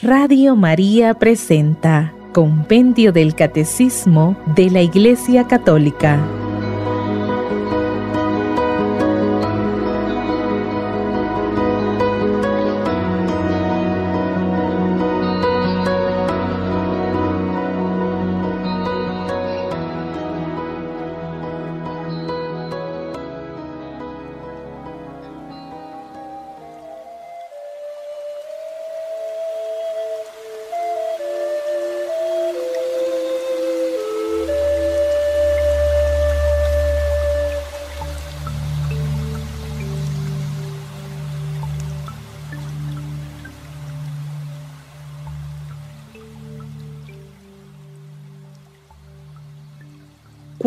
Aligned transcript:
Radio 0.00 0.54
María 0.54 1.14
presenta 1.14 2.14
Compendio 2.32 3.10
del 3.10 3.34
Catecismo 3.34 4.36
de 4.54 4.70
la 4.70 4.80
Iglesia 4.80 5.48
Católica. 5.48 6.47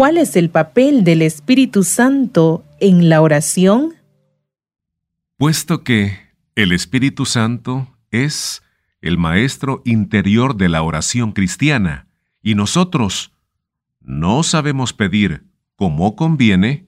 ¿Cuál 0.01 0.17
es 0.17 0.35
el 0.35 0.49
papel 0.49 1.03
del 1.03 1.21
Espíritu 1.21 1.83
Santo 1.83 2.65
en 2.79 3.07
la 3.07 3.21
oración? 3.21 3.93
Puesto 5.37 5.83
que 5.83 6.17
el 6.55 6.71
Espíritu 6.71 7.27
Santo 7.27 7.87
es 8.09 8.63
el 9.01 9.19
maestro 9.19 9.83
interior 9.85 10.57
de 10.57 10.69
la 10.69 10.81
oración 10.81 11.33
cristiana 11.33 12.07
y 12.41 12.55
nosotros 12.55 13.31
no 13.99 14.41
sabemos 14.41 14.91
pedir 14.91 15.43
como 15.75 16.15
conviene, 16.15 16.87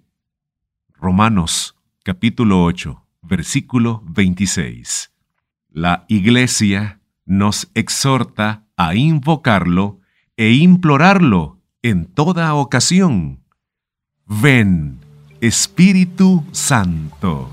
Romanos 0.95 1.75
capítulo 2.03 2.63
8, 2.63 3.05
versículo 3.21 4.01
26. 4.07 5.11
La 5.69 6.05
Iglesia 6.07 6.99
nos 7.27 7.69
exhorta 7.75 8.65
a 8.75 8.95
invocarlo 8.95 9.99
e 10.35 10.53
implorarlo 10.53 11.59
en 11.83 12.05
toda 12.05 12.55
ocasión. 12.55 13.41
Ven, 14.25 14.99
Espíritu 15.41 16.45
Santo. 16.53 17.49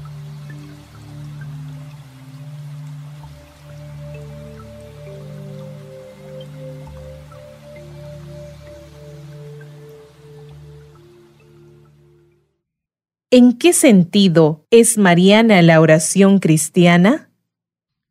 ¿En 13.32 13.58
qué 13.58 13.72
sentido 13.72 14.66
es 14.70 14.96
mariana 14.96 15.60
la 15.62 15.80
oración 15.80 16.38
cristiana? 16.38 17.30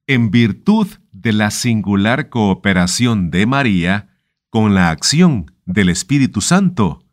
En 0.06 0.32
virtud 0.32 0.88
de 1.14 1.32
la 1.32 1.50
singular 1.52 2.30
cooperación 2.30 3.32
de 3.32 3.46
María 3.46 4.10
con 4.50 4.76
la 4.76 4.90
acción 4.90 5.52
del 5.70 5.90
Espíritu 5.90 6.42
Santo. 6.42 7.06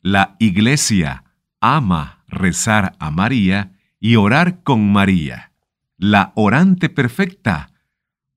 La 0.00 0.34
Iglesia 0.40 1.24
ama 1.60 2.24
rezar 2.26 2.96
a 2.98 3.10
María 3.10 3.72
y 4.00 4.16
orar 4.16 4.62
con 4.64 4.92
María, 4.92 5.52
la 5.96 6.32
orante 6.34 6.88
perfecta, 6.88 7.70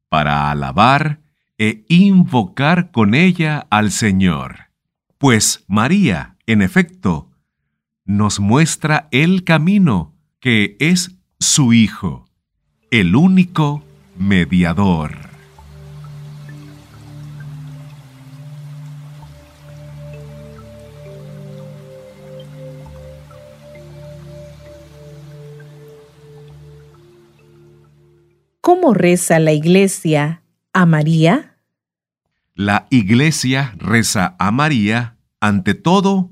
para 0.07 0.51
alabar 0.51 1.21
e 1.57 1.83
invocar 1.89 2.91
con 2.91 3.15
ella 3.15 3.65
al 3.71 3.91
Señor. 3.91 4.69
Pues 5.17 5.65
María, 5.67 6.35
en 6.45 6.61
efecto, 6.61 7.31
nos 8.05 8.39
muestra 8.39 9.07
el 9.11 9.43
camino 9.43 10.13
que 10.39 10.77
es 10.79 11.17
su 11.39 11.73
Hijo, 11.73 12.29
el 12.91 13.15
único 13.15 13.83
mediador. 14.15 15.24
¿Cómo 28.65 28.95
reza 28.95 29.37
la 29.37 29.53
Iglesia 29.53 30.41
a 30.73 30.87
María? 30.87 31.59
La 32.55 32.87
Iglesia 32.89 33.75
reza 33.77 34.35
a 34.39 34.49
María, 34.49 35.17
ante 35.39 35.75
todo, 35.75 36.31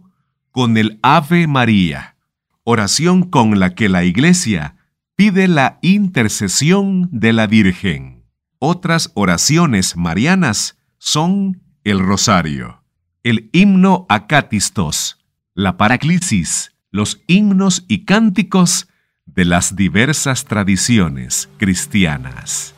con 0.50 0.78
el 0.78 0.98
Ave 1.04 1.46
María, 1.46 2.16
oración 2.64 3.22
con 3.22 3.60
la 3.60 3.76
que 3.76 3.88
la 3.88 4.04
Iglesia 4.04 4.78
pide 5.16 5.48
la 5.48 5.78
intercesión 5.84 7.08
de 7.12 7.34
la 7.34 7.46
Virgen. 7.46 8.26
Otras 8.58 9.12
oraciones 9.14 9.96
marianas 9.96 10.80
son 10.98 11.62
el 11.84 12.00
rosario, 12.00 12.82
el 13.22 13.52
himno 13.54 14.08
acatistos, 14.10 15.24
la 15.54 15.78
paraclisis, 15.78 16.74
los 16.90 17.22
himnos 17.28 17.86
y 17.88 18.06
cánticos 18.06 18.88
de 19.26 19.46
las 19.46 19.76
diversas 19.76 20.46
tradiciones 20.46 21.50
cristianas. 21.58 22.76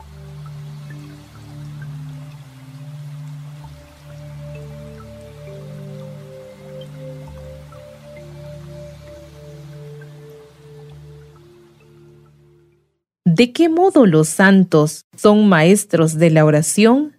¿De 13.24 13.52
qué 13.52 13.68
modo 13.68 14.06
los 14.06 14.28
santos 14.28 15.02
son 15.14 15.48
maestros 15.48 16.14
de 16.14 16.30
la 16.30 16.44
oración? 16.44 17.16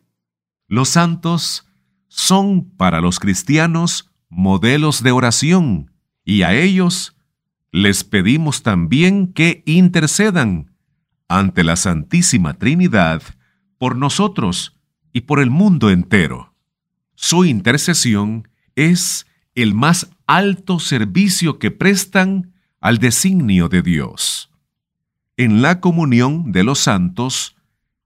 Los 0.67 0.89
santos 0.89 1.67
son 2.07 2.71
para 2.71 3.01
los 3.01 3.19
cristianos 3.19 4.09
modelos 4.29 5.03
de 5.03 5.11
oración 5.11 5.91
y 6.23 6.41
a 6.41 6.55
ellos 6.55 7.16
les 7.71 8.03
pedimos 8.03 8.63
también 8.63 9.33
que 9.33 9.63
intercedan 9.65 10.71
ante 11.27 11.63
la 11.63 11.75
Santísima 11.75 12.53
Trinidad 12.53 13.21
por 13.77 13.95
nosotros 13.95 14.77
y 15.13 15.21
por 15.21 15.39
el 15.39 15.49
mundo 15.49 15.89
entero. 15.89 16.53
Su 17.15 17.45
intercesión 17.45 18.47
es 18.75 19.25
el 19.55 19.73
más 19.73 20.09
alto 20.27 20.79
servicio 20.79 21.59
que 21.59 21.71
prestan 21.71 22.53
al 22.79 22.99
designio 22.99 23.69
de 23.69 23.81
Dios. 23.81 24.51
En 25.35 25.61
la 25.61 25.79
comunión 25.81 26.51
de 26.51 26.63
los 26.63 26.79
santos, 26.79 27.55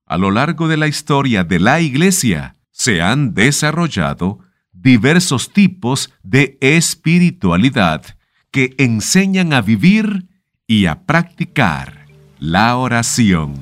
a 0.06 0.18
lo 0.18 0.32
largo 0.32 0.68
de 0.68 0.78
la 0.78 0.88
historia 0.88 1.44
de 1.44 1.60
la 1.60 1.82
Iglesia, 1.82 2.56
se 2.72 3.02
han 3.02 3.34
desarrollado 3.34 4.40
diversos 4.72 5.52
tipos 5.54 6.14
de 6.24 6.58
espiritualidad 6.62 8.18
que 8.52 8.76
enseñan 8.78 9.54
a 9.54 9.62
vivir 9.62 10.28
y 10.68 10.86
a 10.86 11.06
practicar 11.06 12.06
la 12.38 12.76
oración. 12.76 13.54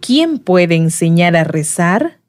¿Quién 0.00 0.40
puede 0.40 0.74
enseñar 0.74 1.36
a 1.36 1.44
rezar? 1.44 2.20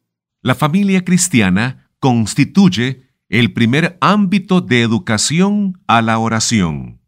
La 0.43 0.53
familia 0.53 1.03
cristiana 1.03 1.89
constituye 1.99 3.09
el 3.29 3.51
primer 3.51 3.97
ámbito 3.99 4.61
de 4.61 4.83
educación 4.83 5.81
a 5.87 6.03
la 6.03 6.19
oración 6.19 7.02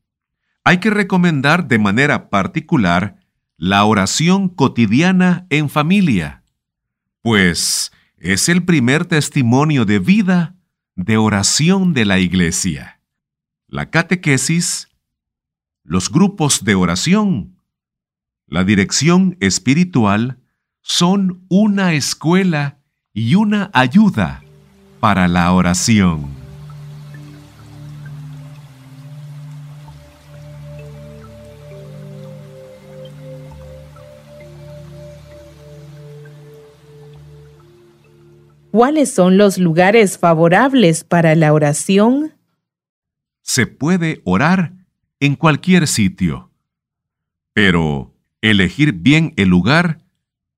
hay 0.66 0.80
que 0.80 0.90
recomendar 0.90 1.68
de 1.68 1.78
manera 1.78 2.30
particular 2.30 3.20
la 3.56 3.86
oración 3.86 4.50
cotidiana 4.50 5.46
en 5.50 5.70
familia, 5.70 6.44
pues 7.22 7.94
es 8.18 8.50
el 8.50 8.66
primer 8.66 9.06
testimonio 9.06 9.86
de 9.86 10.00
vida 10.00 10.56
de 10.96 11.18
oración 11.18 11.94
de 11.94 12.06
la 12.06 12.18
Iglesia. 12.20 13.00
La 13.68 13.92
catequesis, 13.92 14.90
los 15.84 16.12
grupos 16.12 16.66
de 16.66 16.74
oración, 16.74 17.62
la 18.48 18.64
dirección 18.64 19.38
espiritual 19.42 20.40
son 20.82 21.46
una 21.48 21.94
escuela 21.94 22.80
y 23.14 23.36
una 23.36 23.70
ayuda 23.74 24.44
para 25.00 25.28
la 25.28 25.52
oración. 25.54 26.35
¿Cuáles 38.76 39.10
son 39.10 39.38
los 39.38 39.58
lugares 39.58 40.18
favorables 40.18 41.06
para 41.06 41.34
la 41.34 41.54
oración? 41.54 42.34
Se 43.42 43.68
puede 43.68 44.22
orar 44.26 44.74
en 45.22 45.38
cualquier 45.38 45.88
sitio, 45.88 46.52
pero 47.54 48.14
elegir 48.42 48.92
bien 48.92 49.34
el 49.38 49.48
lugar 49.48 50.00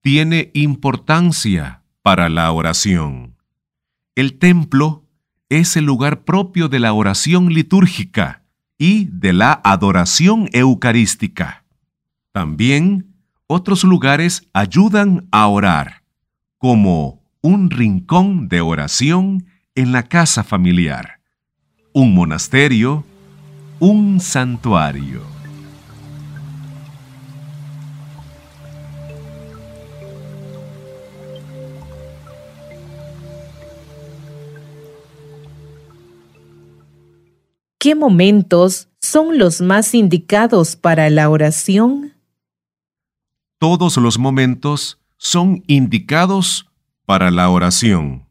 tiene 0.01 0.49
importancia 0.55 1.83
para 2.01 2.27
la 2.27 2.51
oración. 2.51 3.35
El 4.15 4.39
templo 4.39 5.05
es 5.49 5.77
el 5.77 5.85
lugar 5.85 6.23
propio 6.23 6.69
de 6.69 6.79
la 6.79 6.93
oración 6.93 7.53
litúrgica 7.53 8.41
y 8.79 9.09
de 9.11 9.33
la 9.33 9.61
adoración 9.63 10.49
eucarística. 10.53 11.65
También 12.31 13.13
otros 13.45 13.83
lugares 13.83 14.41
ayudan 14.53 15.27
a 15.29 15.45
orar, 15.45 16.01
como 16.57 17.26
un 17.42 17.69
rincón 17.69 18.48
de 18.50 18.62
oración 18.62 19.45
en 19.75 19.92
la 19.92 20.04
casa 20.04 20.44
familiar, 20.44 21.22
un 21.94 22.13
monasterio, 22.13 23.06
un 23.80 24.19
santuario. 24.19 25.22
¿Qué 37.80 37.95
momentos 37.95 38.89
son 39.00 39.38
los 39.38 39.62
más 39.62 39.94
indicados 39.94 40.75
para 40.75 41.10
la 41.10 41.30
oración? 41.30 42.13
Todos 43.60 43.98
los 43.98 44.19
momentos 44.19 45.00
son 45.18 45.63
indicados 45.68 46.68
para 47.07 47.31
la 47.31 47.50
oración. 47.50 48.27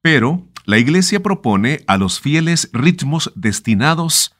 Pero 0.00 0.48
la 0.64 0.78
Iglesia 0.78 1.22
propone 1.22 1.84
a 1.86 1.98
los 1.98 2.18
fieles 2.18 2.70
ritmos 2.72 3.30
destinados 3.36 4.34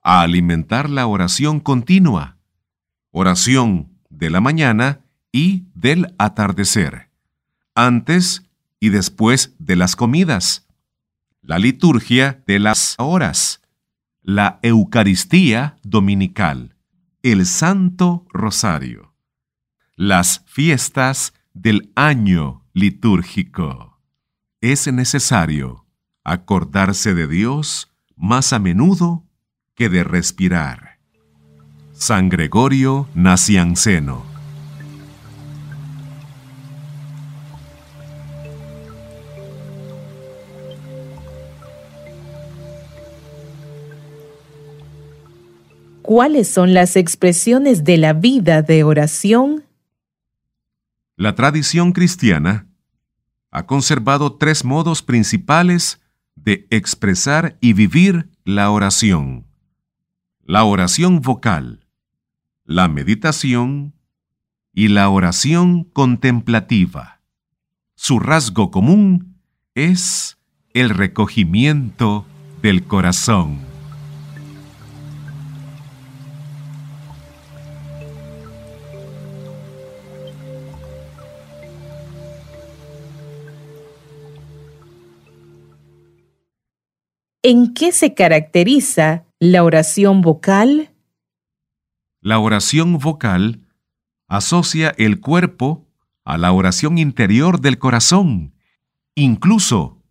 a 0.00 0.20
alimentar 0.20 0.88
la 0.88 1.08
oración 1.08 1.58
continua, 1.58 2.38
oración 3.10 3.98
de 4.10 4.30
la 4.30 4.40
mañana 4.40 5.00
y 5.32 5.64
del 5.74 6.14
atardecer, 6.18 7.10
antes 7.74 8.44
y 8.78 8.90
después 8.90 9.56
de 9.58 9.74
las 9.74 9.96
comidas, 9.96 10.68
la 11.42 11.58
liturgia 11.58 12.44
de 12.46 12.60
las 12.60 12.94
horas, 12.98 13.60
la 14.22 14.60
Eucaristía 14.62 15.78
Dominical, 15.82 16.76
el 17.24 17.44
Santo 17.44 18.24
Rosario, 18.32 19.14
las 19.96 20.44
fiestas 20.46 21.34
del 21.54 21.90
año 21.96 22.59
litúrgico. 22.72 23.98
Es 24.60 24.90
necesario 24.92 25.86
acordarse 26.24 27.14
de 27.14 27.26
Dios 27.26 27.90
más 28.16 28.52
a 28.52 28.58
menudo 28.58 29.24
que 29.74 29.88
de 29.88 30.04
respirar. 30.04 30.98
San 31.92 32.28
Gregorio 32.28 33.08
Nacianceno 33.14 34.30
¿Cuáles 46.10 46.48
son 46.48 46.74
las 46.74 46.96
expresiones 46.96 47.84
de 47.84 47.96
la 47.96 48.14
vida 48.14 48.62
de 48.62 48.82
oración? 48.82 49.62
La 51.20 51.34
tradición 51.34 51.92
cristiana 51.92 52.66
ha 53.50 53.66
conservado 53.66 54.38
tres 54.38 54.64
modos 54.64 55.02
principales 55.02 56.00
de 56.34 56.66
expresar 56.70 57.58
y 57.60 57.74
vivir 57.74 58.30
la 58.46 58.70
oración. 58.70 59.46
La 60.42 60.64
oración 60.64 61.20
vocal, 61.20 61.86
la 62.64 62.88
meditación 62.88 63.92
y 64.72 64.88
la 64.88 65.10
oración 65.10 65.84
contemplativa. 65.84 67.20
Su 67.96 68.18
rasgo 68.18 68.70
común 68.70 69.42
es 69.74 70.38
el 70.72 70.88
recogimiento 70.88 72.24
del 72.62 72.84
corazón. 72.84 73.69
¿En 87.42 87.72
qué 87.72 87.90
se 87.90 88.12
caracteriza 88.12 89.24
la 89.38 89.64
oración 89.64 90.20
vocal? 90.20 90.94
La 92.20 92.38
oración 92.38 92.98
vocal 92.98 93.62
asocia 94.28 94.92
el 94.98 95.20
cuerpo 95.20 95.88
a 96.24 96.36
la 96.36 96.52
oración 96.52 96.98
interior 96.98 97.62
del 97.62 97.78
corazón. 97.78 98.54
Incluso 99.14 100.02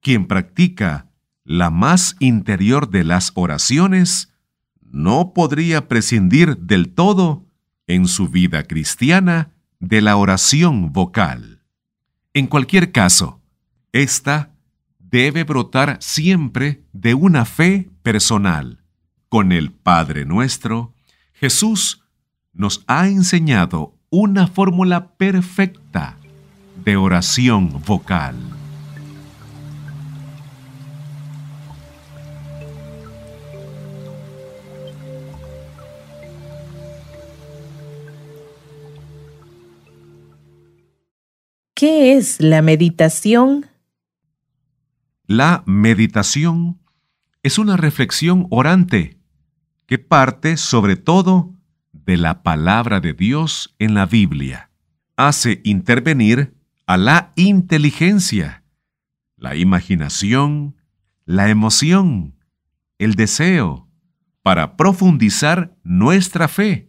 quien 0.00 0.28
practica 0.28 1.10
la 1.42 1.70
más 1.70 2.14
interior 2.20 2.90
de 2.90 3.02
las 3.02 3.32
oraciones 3.34 4.32
no 4.80 5.32
podría 5.34 5.88
prescindir 5.88 6.58
del 6.58 6.94
todo 6.94 7.44
en 7.88 8.06
su 8.06 8.28
vida 8.28 8.62
cristiana 8.62 9.50
de 9.80 10.00
la 10.00 10.16
oración 10.16 10.92
vocal. 10.92 11.64
En 12.34 12.46
cualquier 12.46 12.92
caso, 12.92 13.40
esta 13.92 14.54
debe 15.10 15.44
brotar 15.44 15.96
siempre 16.00 16.82
de 16.92 17.14
una 17.14 17.44
fe 17.44 17.88
personal. 18.02 18.84
Con 19.28 19.52
el 19.52 19.72
Padre 19.72 20.24
nuestro, 20.24 20.94
Jesús 21.32 22.02
nos 22.52 22.84
ha 22.86 23.08
enseñado 23.08 23.94
una 24.10 24.46
fórmula 24.46 25.12
perfecta 25.16 26.16
de 26.84 26.96
oración 26.96 27.82
vocal. 27.86 28.36
¿Qué 41.74 42.16
es 42.16 42.40
la 42.40 42.60
meditación? 42.60 43.66
La 45.30 45.62
meditación 45.66 46.80
es 47.42 47.58
una 47.58 47.76
reflexión 47.76 48.46
orante 48.48 49.18
que 49.84 49.98
parte 49.98 50.56
sobre 50.56 50.96
todo 50.96 51.52
de 51.92 52.16
la 52.16 52.42
palabra 52.42 53.00
de 53.00 53.12
Dios 53.12 53.74
en 53.78 53.92
la 53.92 54.06
Biblia. 54.06 54.70
Hace 55.18 55.60
intervenir 55.64 56.54
a 56.86 56.96
la 56.96 57.34
inteligencia, 57.36 58.64
la 59.36 59.54
imaginación, 59.54 60.76
la 61.26 61.50
emoción, 61.50 62.34
el 62.96 63.14
deseo, 63.14 63.86
para 64.42 64.78
profundizar 64.78 65.76
nuestra 65.84 66.48
fe, 66.48 66.88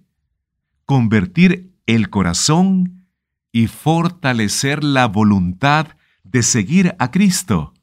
convertir 0.86 1.74
el 1.88 2.10
corazón 2.10 3.06
y 3.52 3.68
fortalecer 3.68 4.86
la 4.86 5.08
voluntad 5.08 5.88
de 6.24 6.42
seguir 6.42 6.96
a 7.00 7.12
Cristo 7.12 7.74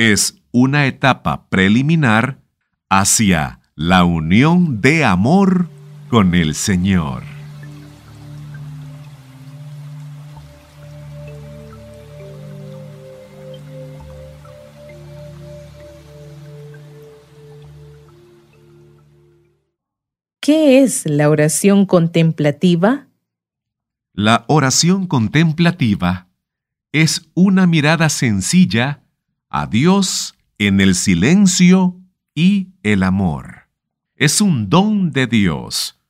es 0.00 0.40
una 0.50 0.86
etapa 0.86 1.46
preliminar 1.50 2.38
hacia 2.88 3.60
la 3.74 4.04
unión 4.04 4.80
de 4.80 5.04
amor 5.04 5.68
con 6.08 6.34
el 6.34 6.54
Señor. 6.54 7.22
¿Qué 20.40 20.82
es 20.82 21.04
la 21.04 21.28
oración 21.28 21.84
contemplativa? 21.84 23.08
La 24.14 24.46
oración 24.48 25.06
contemplativa 25.06 26.28
es 26.90 27.28
una 27.34 27.66
mirada 27.66 28.08
sencilla 28.08 28.99
a 29.50 29.66
Dios 29.66 30.34
en 30.58 30.80
el 30.80 30.94
silencio 30.94 32.00
y 32.34 32.68
el 32.82 33.02
amor. 33.02 33.68
Es 34.14 34.40
un 34.40 34.70
don 34.70 35.10
de 35.10 35.26
Dios, 35.26 36.00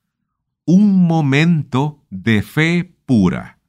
un 0.65 1.07
momento 1.07 2.05
de 2.09 2.43
fe 2.43 2.95
pura, 3.05 3.59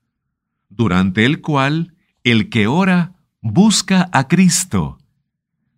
durante 0.68 1.24
el 1.24 1.40
cual 1.40 1.94
el 2.22 2.50
que 2.50 2.66
ora 2.66 3.14
busca 3.40 4.08
a 4.12 4.28
Cristo, 4.28 4.98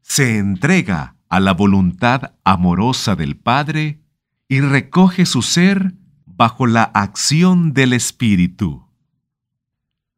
se 0.02 0.38
entrega 0.38 1.16
a 1.28 1.40
la 1.40 1.52
voluntad 1.52 2.34
amorosa 2.44 3.16
del 3.16 3.36
Padre 3.36 4.00
y 4.48 4.60
recoge 4.60 5.24
su 5.24 5.40
ser 5.40 5.94
bajo 6.26 6.66
la 6.66 6.82
acción 6.82 7.72
del 7.72 7.92
Espíritu. 7.92 8.86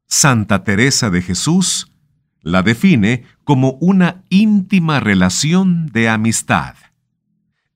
Santa 0.07 0.65
Teresa 0.65 1.11
de 1.11 1.23
Jesús 1.23 1.93
la 2.47 2.63
define 2.63 3.25
como 3.43 3.73
una 3.81 4.23
íntima 4.29 5.01
relación 5.01 5.89
de 5.89 6.09
amistad, 6.09 6.77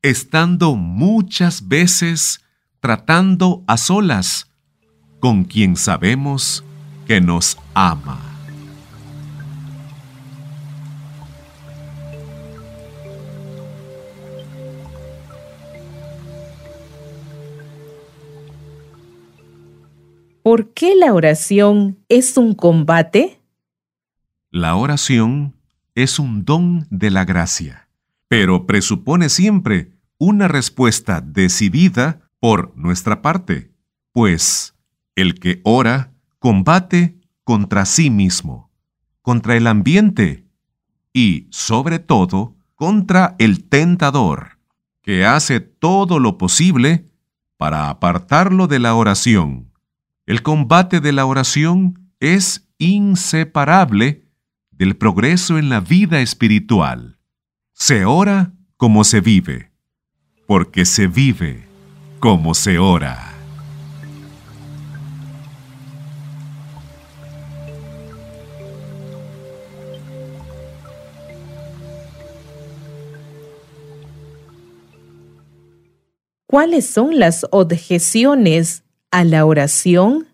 estando 0.00 0.76
muchas 0.76 1.66
veces 1.66 2.44
tratando 2.78 3.64
a 3.66 3.76
solas 3.76 4.48
con 5.18 5.42
quien 5.42 5.74
sabemos 5.74 6.62
que 7.04 7.20
nos 7.20 7.58
ama. 7.74 8.20
¿Por 20.44 20.72
qué 20.74 20.94
la 20.94 21.12
oración 21.12 21.98
es 22.08 22.36
un 22.36 22.54
combate? 22.54 23.39
La 24.52 24.74
oración 24.74 25.54
es 25.94 26.18
un 26.18 26.44
don 26.44 26.88
de 26.90 27.12
la 27.12 27.24
gracia, 27.24 27.88
pero 28.26 28.66
presupone 28.66 29.28
siempre 29.28 29.92
una 30.18 30.48
respuesta 30.48 31.20
decidida 31.20 32.28
por 32.40 32.76
nuestra 32.76 33.22
parte, 33.22 33.70
pues 34.10 34.74
el 35.14 35.38
que 35.38 35.60
ora 35.62 36.14
combate 36.40 37.20
contra 37.44 37.84
sí 37.84 38.10
mismo, 38.10 38.72
contra 39.22 39.56
el 39.56 39.68
ambiente 39.68 40.48
y, 41.12 41.46
sobre 41.52 42.00
todo, 42.00 42.56
contra 42.74 43.36
el 43.38 43.68
tentador, 43.68 44.58
que 45.00 45.24
hace 45.24 45.60
todo 45.60 46.18
lo 46.18 46.38
posible 46.38 47.08
para 47.56 47.88
apartarlo 47.88 48.66
de 48.66 48.80
la 48.80 48.96
oración. 48.96 49.70
El 50.26 50.42
combate 50.42 51.00
de 51.00 51.12
la 51.12 51.24
oración 51.24 52.10
es 52.18 52.68
inseparable 52.78 54.29
del 54.80 54.96
progreso 54.96 55.58
en 55.58 55.68
la 55.68 55.80
vida 55.80 56.22
espiritual. 56.22 57.18
Se 57.74 58.06
ora 58.06 58.54
como 58.78 59.04
se 59.04 59.20
vive, 59.20 59.72
porque 60.46 60.86
se 60.86 61.06
vive 61.06 61.66
como 62.18 62.54
se 62.54 62.78
ora. 62.78 63.34
¿Cuáles 76.46 76.86
son 76.86 77.18
las 77.18 77.46
objeciones 77.50 78.84
a 79.10 79.24
la 79.24 79.44
oración? 79.44 80.29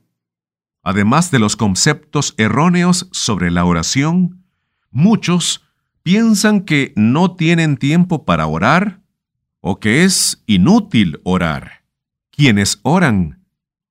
Además 0.88 1.32
de 1.32 1.40
los 1.40 1.56
conceptos 1.56 2.32
erróneos 2.36 3.08
sobre 3.10 3.50
la 3.50 3.64
oración, 3.64 4.44
muchos 4.92 5.64
piensan 6.04 6.60
que 6.60 6.92
no 6.94 7.34
tienen 7.34 7.76
tiempo 7.76 8.24
para 8.24 8.46
orar 8.46 9.02
o 9.60 9.80
que 9.80 10.04
es 10.04 10.44
inútil 10.46 11.20
orar. 11.24 11.82
Quienes 12.30 12.78
oran 12.84 13.44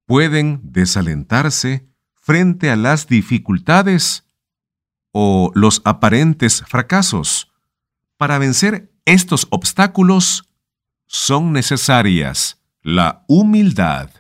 pueden 0.06 0.62
desalentarse 0.64 1.86
frente 2.14 2.70
a 2.70 2.78
las 2.78 3.08
dificultades 3.08 4.30
o 5.12 5.52
los 5.54 5.82
aparentes 5.84 6.64
fracasos. 6.66 7.52
Para 8.16 8.38
vencer 8.38 8.90
estos 9.04 9.48
obstáculos 9.50 10.50
son 11.08 11.52
necesarias 11.52 12.62
la 12.82 13.26
humildad, 13.28 14.12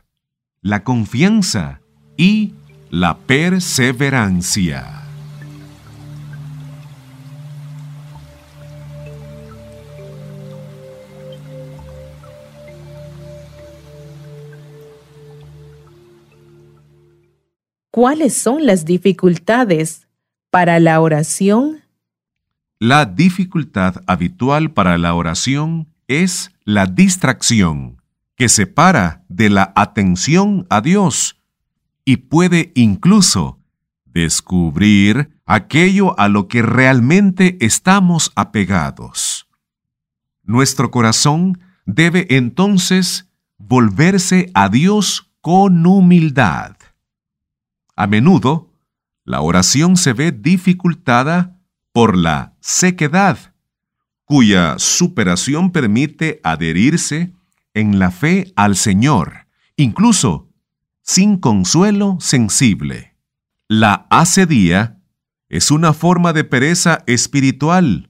la 0.59 0.83
confianza 0.83 1.79
y 2.17 2.53
la 2.95 3.17
perseverancia. 3.17 5.01
¿Cuáles 17.91 18.33
son 18.33 18.65
las 18.65 18.85
dificultades 18.85 20.07
para 20.49 20.79
la 20.79 21.01
oración? 21.01 21.81
La 22.79 23.05
dificultad 23.05 24.03
habitual 24.07 24.71
para 24.71 24.97
la 24.97 25.15
oración 25.15 25.89
es 26.07 26.51
la 26.63 26.85
distracción 26.85 28.01
que 28.37 28.47
separa 28.47 29.25
de 29.27 29.49
la 29.49 29.73
atención 29.75 30.65
a 30.69 30.79
Dios 30.79 31.34
y 32.05 32.17
puede 32.17 32.71
incluso 32.75 33.59
descubrir 34.05 35.41
aquello 35.45 36.17
a 36.19 36.29
lo 36.29 36.47
que 36.47 36.61
realmente 36.61 37.57
estamos 37.59 38.31
apegados. 38.35 39.47
Nuestro 40.43 40.91
corazón 40.91 41.59
debe 41.85 42.27
entonces 42.29 43.29
volverse 43.57 44.51
a 44.53 44.69
Dios 44.69 45.31
con 45.41 45.85
humildad. 45.85 46.77
A 47.95 48.07
menudo, 48.07 48.71
la 49.23 49.41
oración 49.41 49.97
se 49.97 50.13
ve 50.13 50.31
dificultada 50.31 51.59
por 51.91 52.15
la 52.15 52.53
sequedad, 52.59 53.53
cuya 54.23 54.75
superación 54.77 55.71
permite 55.71 56.39
adherirse 56.43 57.33
en 57.73 57.99
la 57.99 58.11
fe 58.11 58.53
al 58.55 58.75
Señor, 58.75 59.47
incluso 59.75 60.44
sin 61.05 61.37
consuelo 61.37 62.17
sensible. 62.19 63.15
La 63.69 64.07
asedía 64.09 64.97
es 65.49 65.69
una 65.69 65.93
forma 65.93 66.33
de 66.33 66.43
pereza 66.43 67.03
espiritual, 67.05 68.09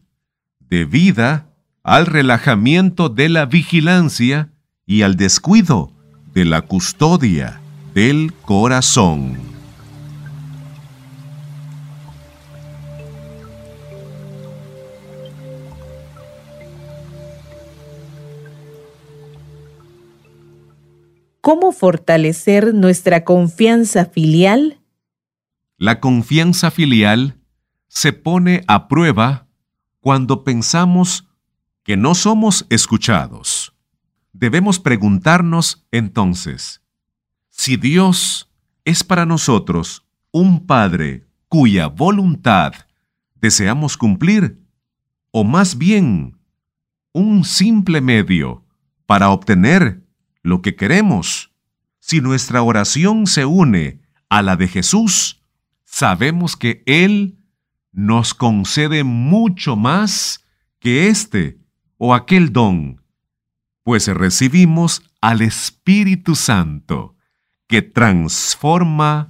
debida 0.59 1.49
al 1.83 2.05
relajamiento 2.05 3.09
de 3.09 3.29
la 3.29 3.45
vigilancia 3.45 4.53
y 4.85 5.01
al 5.01 5.17
descuido 5.17 5.91
de 6.33 6.45
la 6.45 6.61
custodia 6.61 7.59
del 7.93 8.33
corazón. 8.41 9.54
¿Cómo 21.45 21.71
fortalecer 21.73 22.73
nuestra 22.73 23.23
confianza 23.23 24.05
filial? 24.05 24.81
La 25.77 25.99
confianza 25.99 26.71
filial 26.71 27.39
se 27.87 28.13
pone 28.13 28.63
a 28.67 28.87
prueba 28.87 29.45
cuando 29.99 30.43
pensamos 30.43 31.27
que 31.83 31.97
no 31.97 32.15
somos 32.15 32.65
escuchados. 32.71 33.75
Debemos 34.33 34.79
preguntarnos 34.79 35.85
entonces, 35.91 36.81
si 37.49 37.77
Dios 37.77 38.49
es 38.83 39.03
para 39.03 39.27
nosotros 39.27 40.03
un 40.31 40.65
Padre 40.65 41.27
cuya 41.47 41.85
voluntad 41.85 42.73
deseamos 43.35 43.97
cumplir, 43.97 44.65
o 45.29 45.43
más 45.43 45.77
bien 45.77 46.39
un 47.13 47.43
simple 47.43 48.01
medio 48.01 48.63
para 49.05 49.29
obtener 49.29 50.04
lo 50.45 50.61
que 50.61 50.75
queremos. 50.75 51.51
Si 51.99 52.21
nuestra 52.21 52.61
oración 52.61 53.25
se 53.25 53.45
une 53.45 54.01
a 54.29 54.43
la 54.43 54.55
de 54.55 54.67
Jesús, 54.67 55.41
sabemos 55.83 56.55
que 56.55 56.83
Él 56.85 57.39
nos 57.91 58.35
concede 58.35 59.03
mucho 59.03 59.75
más 59.75 60.45
que 60.79 61.07
este 61.07 61.57
o 61.97 62.13
aquel 62.13 62.53
don, 62.53 63.01
pues 63.83 64.07
recibimos 64.07 65.01
al 65.19 65.41
Espíritu 65.41 66.35
Santo, 66.35 67.15
que 67.67 67.81
transforma 67.81 69.29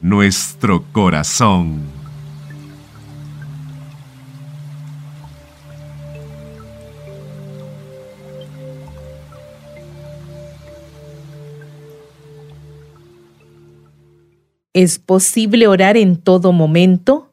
nuestro 0.00 0.84
corazón. 0.92 1.95
¿Es 14.76 14.98
posible 14.98 15.68
orar 15.68 15.96
en 15.96 16.18
todo 16.18 16.52
momento? 16.52 17.32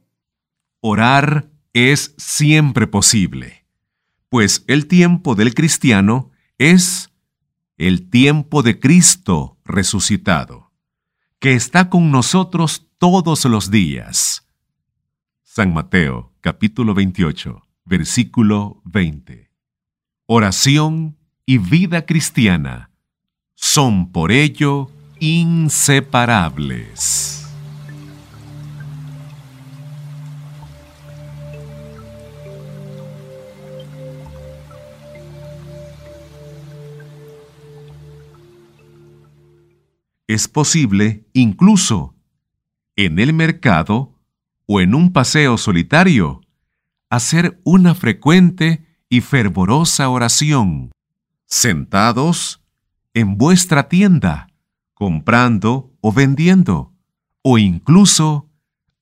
Orar 0.79 1.49
es 1.73 2.15
siempre 2.17 2.87
posible, 2.87 3.65
pues 4.29 4.63
el 4.67 4.87
tiempo 4.87 5.35
del 5.35 5.53
cristiano 5.53 6.31
es 6.57 7.11
el 7.75 8.09
tiempo 8.09 8.63
de 8.63 8.79
Cristo 8.79 9.57
resucitado, 9.65 10.71
que 11.39 11.53
está 11.53 11.89
con 11.89 12.11
nosotros 12.11 12.87
todos 12.97 13.43
los 13.43 13.69
días. 13.69 14.47
San 15.43 15.73
Mateo 15.73 16.31
capítulo 16.39 16.93
28, 16.93 17.61
versículo 17.83 18.81
20. 18.85 19.51
Oración 20.27 21.17
y 21.45 21.57
vida 21.57 22.05
cristiana 22.05 22.89
son 23.53 24.13
por 24.13 24.31
ello 24.31 24.89
inseparables. 25.23 27.39
es 40.27 40.47
posible 40.49 41.25
incluso 41.31 42.15
en 42.97 43.19
el 43.19 43.33
mercado 43.33 44.19
o 44.65 44.81
en 44.81 44.93
un 44.95 45.13
paseo 45.13 45.57
solitario 45.57 46.41
hacer 47.09 47.61
una 47.63 47.95
frecuente 47.95 48.85
y 49.07 49.21
fervorosa 49.21 50.09
oración, 50.09 50.91
sentados 51.45 52.61
en 53.13 53.37
vuestra 53.37 53.87
tienda 53.87 54.49
comprando 55.03 55.91
o 55.99 56.13
vendiendo, 56.13 56.93
o 57.41 57.57
incluso 57.57 58.47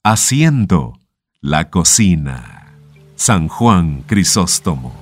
haciendo 0.03 0.97
la 1.41 1.69
cocina. 1.69 2.75
San 3.15 3.47
Juan 3.47 4.01
Crisóstomo. 4.07 4.95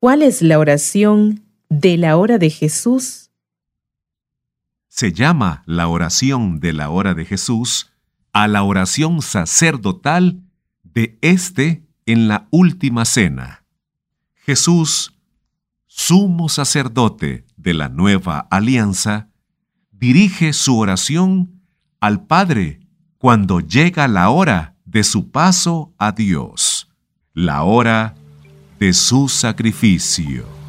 ¿Cuál 0.00 0.22
es 0.22 0.42
la 0.42 0.58
oración 0.58 1.44
de 1.68 1.96
la 1.96 2.16
hora 2.16 2.38
de 2.38 2.50
Jesús? 2.50 3.23
Se 4.94 5.12
llama 5.12 5.64
la 5.66 5.88
oración 5.88 6.60
de 6.60 6.72
la 6.72 6.88
hora 6.88 7.14
de 7.14 7.24
Jesús 7.24 7.90
a 8.32 8.46
la 8.46 8.62
oración 8.62 9.22
sacerdotal 9.22 10.44
de 10.84 11.18
éste 11.20 11.84
en 12.06 12.28
la 12.28 12.46
última 12.52 13.04
cena. 13.04 13.64
Jesús, 14.36 15.18
sumo 15.88 16.48
sacerdote 16.48 17.44
de 17.56 17.74
la 17.74 17.88
nueva 17.88 18.46
alianza, 18.52 19.30
dirige 19.90 20.52
su 20.52 20.78
oración 20.78 21.60
al 21.98 22.24
Padre 22.26 22.78
cuando 23.18 23.58
llega 23.58 24.06
la 24.06 24.30
hora 24.30 24.76
de 24.84 25.02
su 25.02 25.32
paso 25.32 25.92
a 25.98 26.12
Dios, 26.12 26.88
la 27.32 27.64
hora 27.64 28.14
de 28.78 28.92
su 28.92 29.28
sacrificio. 29.28 30.63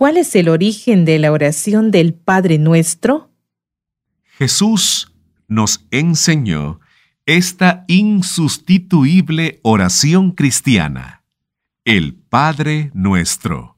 ¿Cuál 0.00 0.16
es 0.16 0.34
el 0.34 0.48
origen 0.48 1.04
de 1.04 1.18
la 1.18 1.30
oración 1.30 1.90
del 1.90 2.14
Padre 2.14 2.56
Nuestro? 2.56 3.34
Jesús 4.38 5.12
nos 5.46 5.86
enseñó 5.90 6.80
esta 7.26 7.84
insustituible 7.86 9.60
oración 9.62 10.30
cristiana, 10.30 11.22
el 11.84 12.14
Padre 12.14 12.90
Nuestro. 12.94 13.76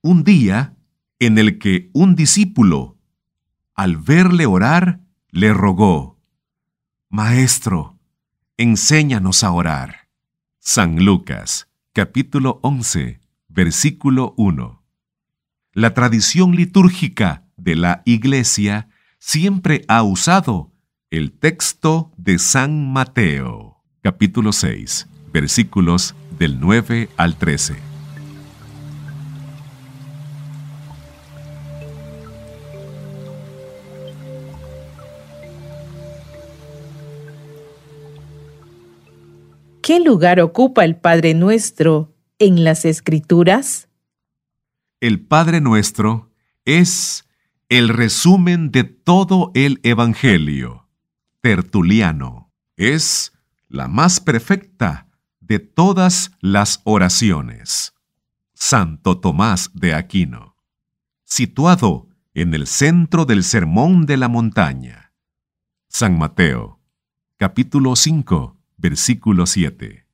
Un 0.00 0.24
día 0.24 0.74
en 1.20 1.38
el 1.38 1.60
que 1.60 1.90
un 1.92 2.16
discípulo, 2.16 2.98
al 3.76 3.98
verle 3.98 4.46
orar, 4.46 4.98
le 5.30 5.54
rogó, 5.54 6.18
Maestro, 7.08 8.00
enséñanos 8.56 9.44
a 9.44 9.52
orar. 9.52 10.08
San 10.58 11.04
Lucas, 11.04 11.68
capítulo 11.92 12.58
11, 12.64 13.20
versículo 13.46 14.34
1. 14.36 14.81
La 15.74 15.94
tradición 15.94 16.54
litúrgica 16.54 17.46
de 17.56 17.76
la 17.76 18.02
Iglesia 18.04 18.90
siempre 19.18 19.86
ha 19.88 20.02
usado 20.02 20.70
el 21.10 21.32
texto 21.32 22.12
de 22.18 22.38
San 22.38 22.92
Mateo, 22.92 23.78
capítulo 24.02 24.52
6, 24.52 25.08
versículos 25.32 26.14
del 26.38 26.60
9 26.60 27.08
al 27.16 27.36
13. 27.36 27.76
¿Qué 39.80 40.00
lugar 40.00 40.38
ocupa 40.40 40.84
el 40.84 40.96
Padre 40.96 41.32
Nuestro 41.32 42.14
en 42.38 42.62
las 42.62 42.84
Escrituras? 42.84 43.88
El 45.02 45.18
Padre 45.18 45.60
Nuestro 45.60 46.30
es 46.64 47.28
el 47.68 47.88
resumen 47.88 48.70
de 48.70 48.84
todo 48.84 49.50
el 49.54 49.80
Evangelio. 49.82 50.86
Tertuliano 51.40 52.52
es 52.76 53.32
la 53.66 53.88
más 53.88 54.20
perfecta 54.20 55.08
de 55.40 55.58
todas 55.58 56.30
las 56.40 56.82
oraciones. 56.84 57.94
Santo 58.54 59.18
Tomás 59.18 59.72
de 59.74 59.92
Aquino, 59.92 60.54
situado 61.24 62.08
en 62.32 62.54
el 62.54 62.68
centro 62.68 63.24
del 63.24 63.42
Sermón 63.42 64.06
de 64.06 64.16
la 64.16 64.28
Montaña. 64.28 65.12
San 65.88 66.16
Mateo, 66.16 66.78
capítulo 67.38 67.96
5 67.96 68.56
versículo 68.76 69.46
7. 69.46 70.06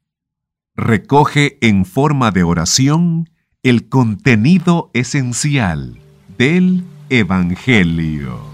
Recoge 0.77 1.59
en 1.61 1.85
forma 1.85 2.31
de 2.31 2.43
oración 2.43 3.29
el 3.65 3.89
contenido 3.89 4.89
esencial 4.95 5.99
del 6.37 6.85
Evangelio. 7.11 8.48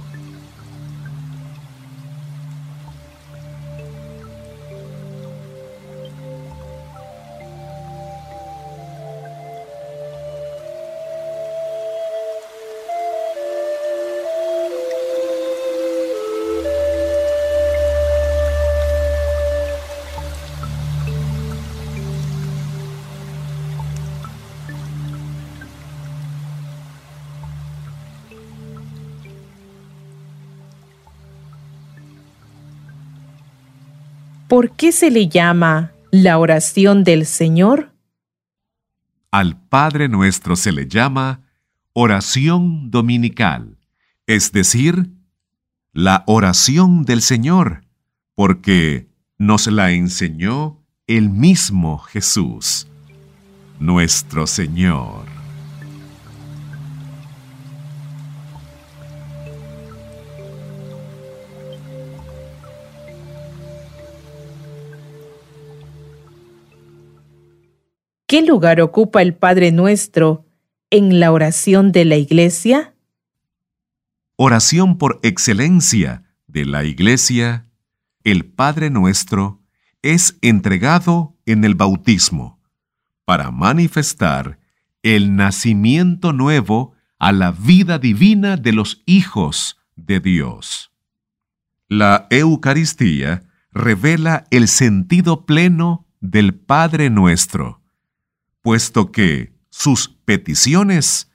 ¿Por 34.54 34.70
qué 34.76 34.92
se 34.92 35.10
le 35.10 35.26
llama 35.26 35.90
la 36.12 36.38
oración 36.38 37.02
del 37.02 37.26
Señor? 37.26 37.90
Al 39.32 39.60
Padre 39.60 40.08
nuestro 40.08 40.54
se 40.54 40.70
le 40.70 40.86
llama 40.86 41.40
oración 41.92 42.88
dominical, 42.92 43.78
es 44.28 44.52
decir, 44.52 45.10
la 45.92 46.22
oración 46.28 47.02
del 47.02 47.20
Señor, 47.20 47.84
porque 48.36 49.08
nos 49.38 49.66
la 49.66 49.90
enseñó 49.90 50.80
el 51.08 51.30
mismo 51.30 51.98
Jesús, 51.98 52.86
nuestro 53.80 54.46
Señor. 54.46 55.33
¿Qué 68.34 68.42
lugar 68.42 68.80
ocupa 68.80 69.22
el 69.22 69.36
Padre 69.36 69.70
Nuestro 69.70 70.44
en 70.90 71.20
la 71.20 71.30
oración 71.30 71.92
de 71.92 72.04
la 72.04 72.16
Iglesia? 72.16 72.92
Oración 74.34 74.98
por 74.98 75.20
excelencia 75.22 76.24
de 76.48 76.64
la 76.64 76.82
Iglesia, 76.82 77.68
el 78.24 78.44
Padre 78.44 78.90
Nuestro 78.90 79.62
es 80.02 80.36
entregado 80.42 81.36
en 81.46 81.62
el 81.62 81.76
bautismo 81.76 82.58
para 83.24 83.52
manifestar 83.52 84.58
el 85.04 85.36
nacimiento 85.36 86.32
nuevo 86.32 86.94
a 87.20 87.30
la 87.30 87.52
vida 87.52 88.00
divina 88.00 88.56
de 88.56 88.72
los 88.72 89.04
hijos 89.06 89.78
de 89.94 90.18
Dios. 90.18 90.90
La 91.86 92.26
Eucaristía 92.30 93.44
revela 93.70 94.42
el 94.50 94.66
sentido 94.66 95.46
pleno 95.46 96.08
del 96.20 96.56
Padre 96.56 97.10
Nuestro 97.10 97.83
puesto 98.64 99.12
que 99.12 99.52
sus 99.68 100.08
peticiones, 100.08 101.30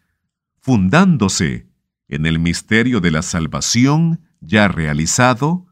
fundándose 0.60 1.68
en 2.08 2.26
el 2.26 2.39
misterio 2.39 3.02
de 3.02 3.12
la 3.12 3.22
salvación 3.22 4.22
ya 4.42 4.68
realizado, 4.68 5.68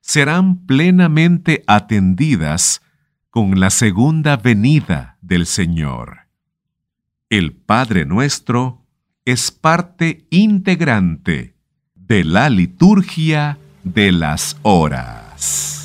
serán 0.00 0.66
plenamente 0.66 1.62
atendidas 1.68 2.82
con 3.30 3.60
la 3.60 3.70
segunda 3.70 4.36
venida 4.36 5.16
del 5.20 5.46
Señor. 5.46 6.26
El 7.30 7.52
Padre 7.52 8.04
nuestro 8.04 8.84
es 9.24 9.52
parte 9.52 10.26
integrante 10.30 11.54
de 11.94 12.24
la 12.24 12.50
liturgia 12.50 13.58
de 13.84 14.10
las 14.10 14.56
horas. 14.62 15.75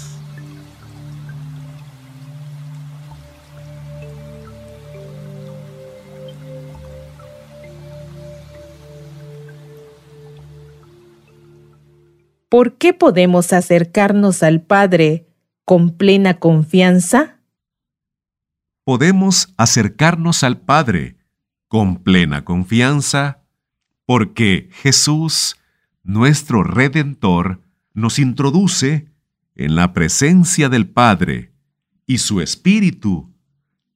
¿Por 12.52 12.78
qué 12.78 12.94
podemos 12.94 13.54
acercarnos 13.54 14.44
al 14.44 14.62
Padre 14.62 15.26
con 15.64 15.96
plena 15.96 16.38
confianza? 16.38 17.40
Podemos 18.84 19.54
acercarnos 19.56 20.44
al 20.44 20.60
Padre 20.60 21.16
con 21.70 22.04
plena 22.04 22.44
confianza 22.44 23.46
porque 24.06 24.68
Jesús, 24.74 25.56
nuestro 26.04 26.66
Redentor, 26.66 27.62
nos 27.94 28.20
introduce 28.20 29.08
en 29.56 29.76
la 29.78 29.94
presencia 29.94 30.68
del 30.68 30.90
Padre 30.90 31.54
y 32.06 32.18
su 32.18 32.42
Espíritu 32.42 33.34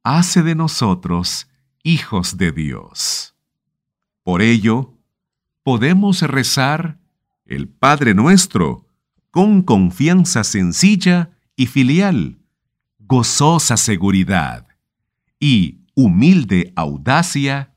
hace 0.01 0.43
de 0.43 0.55
nosotros 0.55 1.49
hijos 1.83 2.37
de 2.37 2.53
Dios. 2.53 3.35
Por 4.23 4.41
ello, 4.41 4.93
podemos 5.61 6.21
rezar 6.21 6.99
el 7.45 7.67
Padre 7.67 8.13
nuestro 8.13 8.85
con 9.31 9.61
confianza 9.61 10.43
sencilla 10.43 11.31
y 11.55 11.67
filial, 11.67 12.37
gozosa 12.99 13.77
seguridad 13.77 14.67
y 15.39 15.79
humilde 15.93 16.73
audacia, 16.75 17.71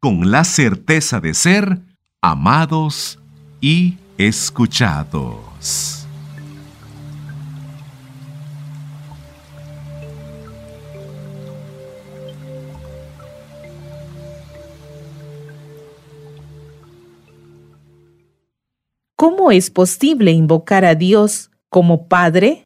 con 0.00 0.30
la 0.30 0.44
certeza 0.44 1.20
de 1.20 1.34
ser 1.34 1.80
amados 2.20 3.18
y 3.60 3.96
escuchados. 4.18 5.95
¿Cómo 19.18 19.50
es 19.50 19.70
posible 19.70 20.32
invocar 20.32 20.84
a 20.84 20.94
Dios 20.94 21.50
como 21.70 22.06
Padre? 22.06 22.64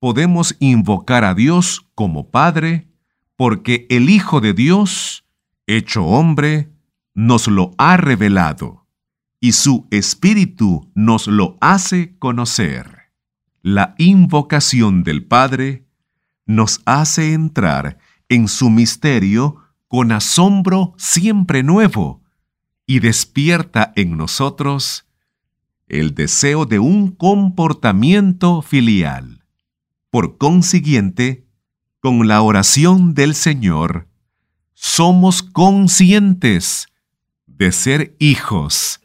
Podemos 0.00 0.56
invocar 0.58 1.22
a 1.22 1.34
Dios 1.34 1.86
como 1.94 2.30
Padre 2.30 2.88
porque 3.36 3.86
el 3.90 4.08
Hijo 4.08 4.40
de 4.40 4.54
Dios, 4.54 5.26
hecho 5.66 6.06
hombre, 6.06 6.70
nos 7.12 7.46
lo 7.46 7.72
ha 7.76 7.98
revelado 7.98 8.86
y 9.38 9.52
su 9.52 9.86
Espíritu 9.90 10.90
nos 10.94 11.26
lo 11.26 11.58
hace 11.60 12.16
conocer. 12.18 13.12
La 13.60 13.94
invocación 13.98 15.04
del 15.04 15.26
Padre 15.26 15.84
nos 16.46 16.80
hace 16.86 17.34
entrar 17.34 17.98
en 18.30 18.48
su 18.48 18.70
misterio 18.70 19.56
con 19.88 20.10
asombro 20.10 20.94
siempre 20.96 21.62
nuevo 21.62 22.22
y 22.86 23.00
despierta 23.00 23.92
en 23.94 24.16
nosotros 24.16 25.05
el 25.88 26.14
deseo 26.14 26.66
de 26.66 26.78
un 26.78 27.10
comportamiento 27.10 28.62
filial. 28.62 29.44
Por 30.10 30.38
consiguiente, 30.38 31.46
con 32.00 32.28
la 32.28 32.42
oración 32.42 33.14
del 33.14 33.34
Señor, 33.34 34.08
somos 34.74 35.42
conscientes 35.42 36.88
de 37.46 37.72
ser 37.72 38.14
hijos 38.18 39.00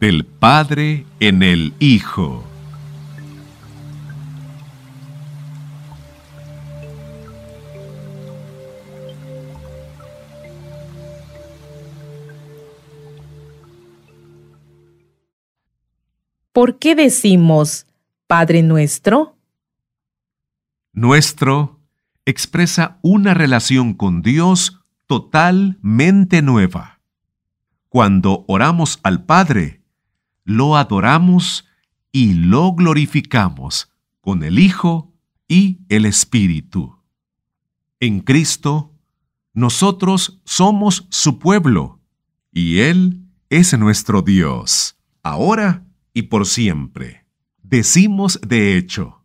del 0.00 0.24
Padre 0.24 1.06
en 1.20 1.42
el 1.42 1.74
Hijo. 1.80 2.44
¿Por 16.56 16.78
qué 16.78 16.94
decimos 16.94 17.86
Padre 18.26 18.62
nuestro? 18.62 19.36
Nuestro 20.94 21.82
expresa 22.24 22.98
una 23.02 23.34
relación 23.34 23.92
con 23.92 24.22
Dios 24.22 24.80
totalmente 25.06 26.40
nueva. 26.40 27.02
Cuando 27.90 28.46
oramos 28.48 29.00
al 29.02 29.26
Padre, 29.26 29.82
lo 30.44 30.78
adoramos 30.78 31.66
y 32.10 32.32
lo 32.32 32.72
glorificamos 32.72 33.92
con 34.22 34.42
el 34.42 34.58
Hijo 34.58 35.12
y 35.46 35.80
el 35.90 36.06
Espíritu. 36.06 37.02
En 38.00 38.20
Cristo, 38.20 38.94
nosotros 39.52 40.40
somos 40.46 41.06
su 41.10 41.38
pueblo 41.38 42.00
y 42.50 42.78
Él 42.78 43.26
es 43.50 43.78
nuestro 43.78 44.22
Dios, 44.22 44.96
ahora 45.22 45.85
y 46.16 46.22
por 46.22 46.46
siempre. 46.46 47.26
Decimos, 47.62 48.40
de 48.40 48.78
hecho, 48.78 49.22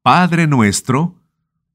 Padre 0.00 0.46
nuestro, 0.46 1.20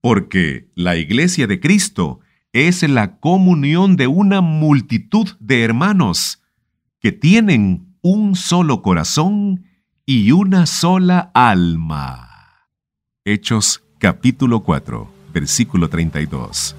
porque 0.01 0.67
la 0.73 0.95
iglesia 0.95 1.45
de 1.45 1.59
Cristo 1.59 2.21
es 2.51 2.81
la 2.89 3.19
comunión 3.19 3.97
de 3.97 4.07
una 4.07 4.41
multitud 4.41 5.29
de 5.39 5.61
hermanos 5.61 6.41
que 6.99 7.11
tienen 7.11 7.93
un 8.01 8.35
solo 8.35 8.81
corazón 8.81 9.63
y 10.07 10.31
una 10.31 10.65
sola 10.65 11.29
alma. 11.35 12.67
Hechos 13.23 13.83
capítulo 13.99 14.61
4, 14.61 15.07
versículo 15.31 15.87
32. 15.87 16.75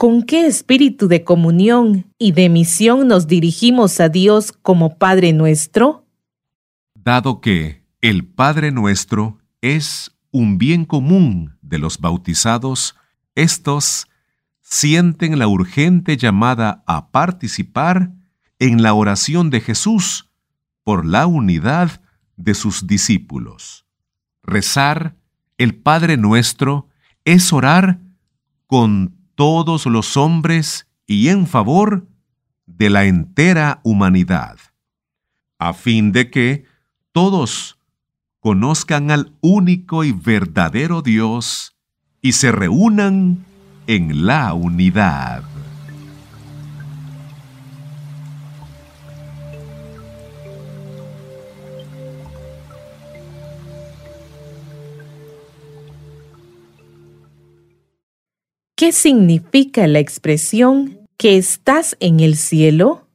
¿Con 0.00 0.22
qué 0.22 0.46
espíritu 0.46 1.08
de 1.08 1.24
comunión 1.24 2.10
y 2.16 2.32
de 2.32 2.48
misión 2.48 3.06
nos 3.06 3.26
dirigimos 3.26 4.00
a 4.00 4.08
Dios 4.08 4.50
como 4.50 4.96
Padre 4.96 5.34
nuestro? 5.34 6.06
Dado 6.94 7.42
que 7.42 7.84
el 8.00 8.24
Padre 8.24 8.72
nuestro 8.72 9.36
es 9.60 10.16
un 10.30 10.56
bien 10.56 10.86
común 10.86 11.58
de 11.60 11.78
los 11.78 11.98
bautizados, 11.98 12.96
estos 13.34 14.08
sienten 14.62 15.38
la 15.38 15.48
urgente 15.48 16.16
llamada 16.16 16.82
a 16.86 17.10
participar 17.10 18.10
en 18.58 18.80
la 18.80 18.94
oración 18.94 19.50
de 19.50 19.60
Jesús 19.60 20.30
por 20.82 21.04
la 21.04 21.26
unidad 21.26 22.00
de 22.38 22.54
sus 22.54 22.86
discípulos. 22.86 23.84
Rezar 24.42 25.14
el 25.58 25.74
Padre 25.74 26.16
nuestro 26.16 26.88
es 27.26 27.52
orar 27.52 28.00
con 28.66 29.19
todos 29.40 29.86
los 29.86 30.18
hombres 30.18 30.86
y 31.06 31.28
en 31.28 31.46
favor 31.46 32.06
de 32.66 32.90
la 32.90 33.06
entera 33.06 33.80
humanidad, 33.84 34.58
a 35.58 35.72
fin 35.72 36.12
de 36.12 36.30
que 36.30 36.66
todos 37.12 37.78
conozcan 38.40 39.10
al 39.10 39.32
único 39.40 40.04
y 40.04 40.12
verdadero 40.12 41.00
Dios 41.00 41.74
y 42.20 42.32
se 42.32 42.52
reúnan 42.52 43.46
en 43.86 44.26
la 44.26 44.52
unidad. 44.52 45.42
¿Qué 58.80 58.92
significa 58.92 59.86
la 59.86 59.98
expresión 59.98 61.00
que 61.18 61.36
estás 61.36 61.98
en 62.00 62.18
el 62.20 62.34
cielo? 62.34 63.10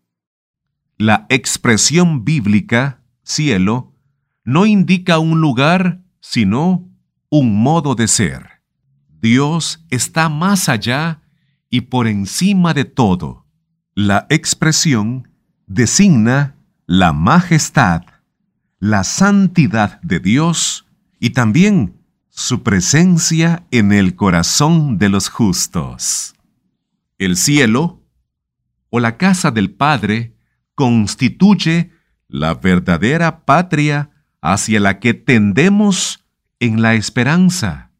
La 0.99 1.25
expresión 1.29 2.23
bíblica, 2.23 3.01
cielo, 3.23 3.91
no 4.43 4.67
indica 4.67 5.17
un 5.17 5.41
lugar, 5.41 6.03
sino 6.21 6.87
un 7.31 7.63
modo 7.63 7.95
de 7.95 8.07
ser. 8.07 8.61
Dios 9.09 9.83
está 9.89 10.29
más 10.29 10.69
allá 10.69 11.23
y 11.71 11.81
por 11.81 12.05
encima 12.05 12.75
de 12.75 12.85
todo. 12.85 13.47
La 13.95 14.27
expresión 14.29 15.29
designa 15.65 16.57
la 16.85 17.11
majestad, 17.11 18.03
la 18.77 19.03
santidad 19.03 19.99
de 20.03 20.19
Dios 20.19 20.85
y 21.19 21.31
también 21.31 21.94
su 22.35 22.63
presencia 22.63 23.65
en 23.71 23.93
el 23.93 24.17
corazón 24.17 24.97
de 24.97 25.07
los 25.07 25.29
justos. 25.29 26.35
El 27.17 27.37
cielo, 27.37 28.03
o 28.89 28.99
la 28.99 29.15
casa 29.15 29.51
del 29.51 29.71
Padre, 29.71 30.35
constituye 30.75 31.91
la 32.27 32.53
verdadera 32.53 33.45
patria 33.45 34.09
hacia 34.41 34.81
la 34.81 34.99
que 34.99 35.13
tendemos 35.13 36.25
en 36.59 36.81
la 36.81 36.95
esperanza, 36.95 37.91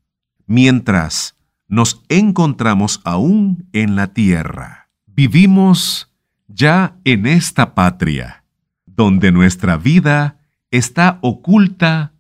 mientras 0.46 1.38
nos 1.70 2.04
encontramos 2.10 3.00
aún 3.06 3.70
en 3.72 3.96
la 3.96 4.14
tierra. 4.14 4.90
Vivimos 5.08 6.12
ya 6.50 6.98
en 7.06 7.26
esta 7.26 7.74
patria, 7.74 8.44
donde 8.86 9.32
nuestra 9.32 9.78
vida 9.78 10.40
está 10.72 11.20
oculta 11.22 12.12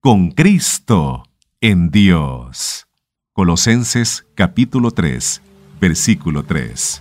con 0.00 0.32
Cristo 0.32 1.22
en 1.62 1.92
Dios. 1.92 2.88
Colosenses 3.32 4.26
capítulo 4.34 4.90
3, 4.90 5.40
versículo 5.80 6.42
3. 6.42 7.00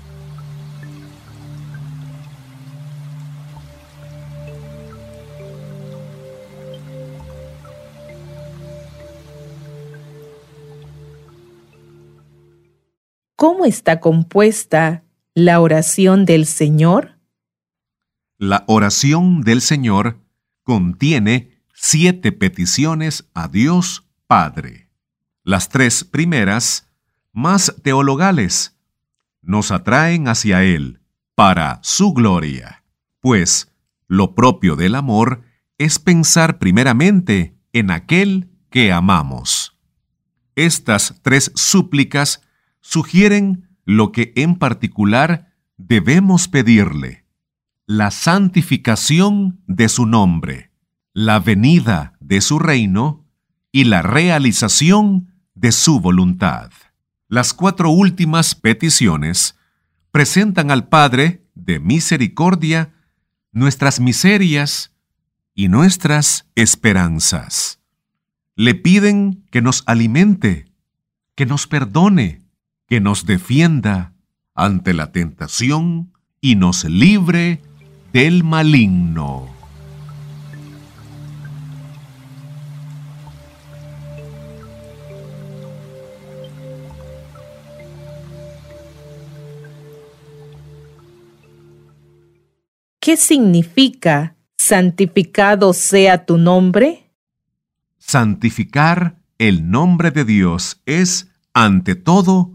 ¿Cómo 13.35 13.65
está 13.65 13.99
compuesta 13.99 15.03
la 15.33 15.59
oración 15.59 16.25
del 16.25 16.45
Señor? 16.45 17.17
La 18.37 18.63
oración 18.67 19.41
del 19.41 19.61
Señor 19.61 20.19
contiene 20.61 21.63
siete 21.73 22.31
peticiones 22.31 23.27
a 23.33 23.47
Dios 23.47 24.07
Padre. 24.31 24.87
Las 25.43 25.67
tres 25.67 26.05
primeras, 26.05 26.87
más 27.33 27.75
teologales, 27.83 28.77
nos 29.41 29.71
atraen 29.71 30.29
hacia 30.29 30.63
Él 30.63 31.01
para 31.35 31.81
su 31.83 32.13
gloria, 32.13 32.85
pues 33.19 33.73
lo 34.07 34.33
propio 34.33 34.77
del 34.77 34.95
amor 34.95 35.43
es 35.77 35.99
pensar 35.99 36.59
primeramente 36.59 37.57
en 37.73 37.91
aquel 37.91 38.49
que 38.69 38.93
amamos. 38.93 39.77
Estas 40.55 41.19
tres 41.23 41.51
súplicas 41.55 42.41
sugieren 42.79 43.67
lo 43.83 44.13
que 44.13 44.31
en 44.37 44.55
particular 44.55 45.53
debemos 45.75 46.47
pedirle, 46.47 47.25
la 47.85 48.11
santificación 48.11 49.61
de 49.67 49.89
su 49.89 50.05
nombre, 50.05 50.71
la 51.11 51.41
venida 51.41 52.15
de 52.21 52.39
su 52.39 52.59
reino 52.59 53.20
y 53.71 53.85
la 53.85 54.01
realización 54.01 55.33
de 55.55 55.71
su 55.71 55.99
voluntad. 55.99 56.71
Las 57.27 57.53
cuatro 57.53 57.89
últimas 57.89 58.55
peticiones 58.55 59.55
presentan 60.11 60.71
al 60.71 60.87
Padre 60.87 61.45
de 61.55 61.79
misericordia 61.79 62.93
nuestras 63.51 63.99
miserias 63.99 64.91
y 65.53 65.67
nuestras 65.67 66.47
esperanzas. 66.55 67.79
Le 68.55 68.75
piden 68.75 69.45
que 69.51 69.61
nos 69.61 69.83
alimente, 69.85 70.65
que 71.35 71.45
nos 71.45 71.67
perdone, 71.67 72.41
que 72.87 72.99
nos 72.99 73.25
defienda 73.25 74.13
ante 74.53 74.93
la 74.93 75.11
tentación 75.11 76.13
y 76.41 76.55
nos 76.55 76.83
libre 76.83 77.61
del 78.11 78.43
maligno. 78.43 79.60
¿Qué 93.01 93.17
significa 93.17 94.35
santificado 94.59 95.73
sea 95.73 96.23
tu 96.27 96.37
nombre? 96.37 97.11
Santificar 97.97 99.17
el 99.39 99.71
nombre 99.71 100.11
de 100.11 100.23
Dios 100.23 100.83
es, 100.85 101.31
ante 101.51 101.95
todo, 101.95 102.51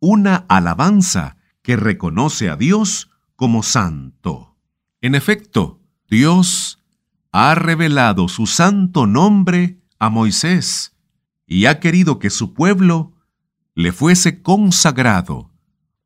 una 0.00 0.46
alabanza 0.48 1.36
que 1.60 1.76
reconoce 1.76 2.48
a 2.48 2.56
Dios 2.56 3.10
como 3.36 3.62
santo. 3.62 4.56
En 5.02 5.14
efecto, 5.14 5.82
Dios 6.08 6.78
ha 7.30 7.54
revelado 7.54 8.28
su 8.28 8.46
santo 8.46 9.06
nombre 9.06 9.82
a 9.98 10.08
Moisés 10.08 10.96
y 11.46 11.66
ha 11.66 11.78
querido 11.78 12.18
que 12.18 12.30
su 12.30 12.54
pueblo 12.54 13.12
le 13.74 13.92
fuese 13.92 14.40
consagrado 14.40 15.50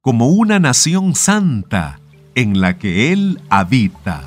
como 0.00 0.30
una 0.30 0.58
nación 0.58 1.14
santa 1.14 2.00
en 2.38 2.60
la 2.60 2.78
que 2.78 3.12
Él 3.12 3.40
habita. 3.48 4.22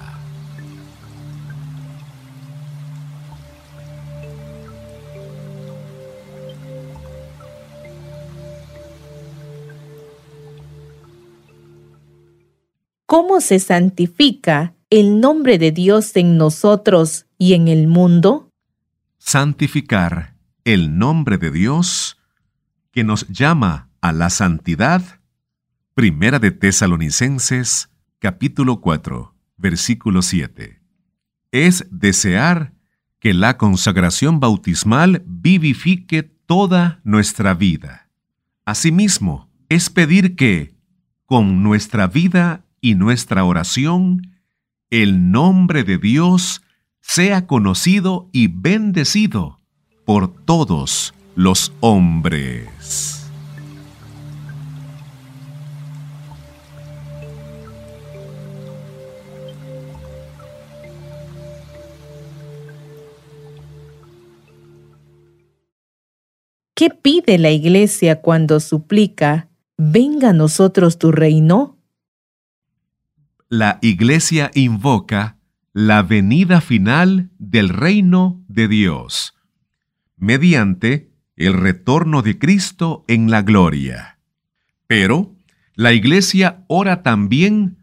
¿Cómo 13.06 13.40
se 13.40 13.60
santifica 13.60 14.74
el 14.90 15.22
nombre 15.22 15.58
de 15.58 15.72
Dios 15.72 16.14
en 16.18 16.36
nosotros 16.36 17.28
y 17.38 17.54
en 17.54 17.70
el 17.70 17.88
mundo? 17.88 18.50
Santificar 19.20 20.36
el 20.66 20.98
nombre 20.98 21.38
de 21.38 21.52
Dios 21.52 22.18
que 22.92 23.06
nos 23.06 23.26
llama 23.30 23.88
a 24.02 24.12
la 24.12 24.30
santidad. 24.30 25.02
Primera 25.94 26.40
de 26.40 26.52
Tesalonicenses, 26.52 27.91
capítulo 28.22 28.82
4, 28.82 29.34
versículo 29.58 30.22
7. 30.22 30.80
Es 31.52 31.88
desear 31.90 32.72
que 33.20 33.34
la 33.34 33.58
consagración 33.58 34.40
bautismal 34.40 35.24
vivifique 35.26 36.22
toda 36.22 37.00
nuestra 37.04 37.56
vida. 37.56 38.12
Asimismo, 38.64 39.50
es 39.70 39.90
pedir 39.90 40.36
que, 40.36 40.76
con 41.26 41.64
nuestra 41.64 42.06
vida 42.06 42.64
y 42.80 42.94
nuestra 42.94 43.44
oración, 43.44 44.38
el 44.92 45.32
nombre 45.32 45.84
de 45.84 45.98
Dios 45.98 46.62
sea 47.02 47.48
conocido 47.48 48.30
y 48.32 48.50
bendecido 48.50 49.58
por 50.06 50.32
todos 50.32 51.16
los 51.36 51.74
hombres. 51.80 53.21
¿Qué 66.82 66.90
pide 66.90 67.38
la 67.38 67.52
Iglesia 67.52 68.22
cuando 68.22 68.60
suplica, 68.60 69.50
venga 69.78 70.30
a 70.30 70.34
nosotros 70.34 70.98
tu 70.98 71.12
reino? 71.12 71.78
la 73.50 73.78
Iglesia 73.84 74.50
invoca 74.56 75.38
la 75.74 76.02
venida 76.02 76.60
final 76.60 77.30
del 77.38 77.70
reino 77.70 78.44
de 78.48 78.68
Dios, 78.68 79.36
mediante 80.18 81.12
el 81.36 81.54
retorno 81.54 82.24
de 82.24 82.40
Cristo 82.40 83.06
en 83.08 83.30
la 83.30 83.44
gloria. 83.44 84.18
Pero 84.88 85.36
la 85.76 85.94
Iglesia 85.94 86.64
ora 86.66 87.04
también 87.04 87.78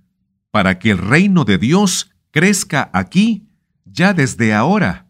para 0.50 0.80
que 0.80 0.90
el 0.90 0.98
reino 0.98 1.44
de 1.44 1.58
Dios 1.58 2.10
crezca 2.32 2.90
aquí 2.92 3.46
ya 3.84 4.12
desde 4.12 4.54
ahora, 4.54 5.06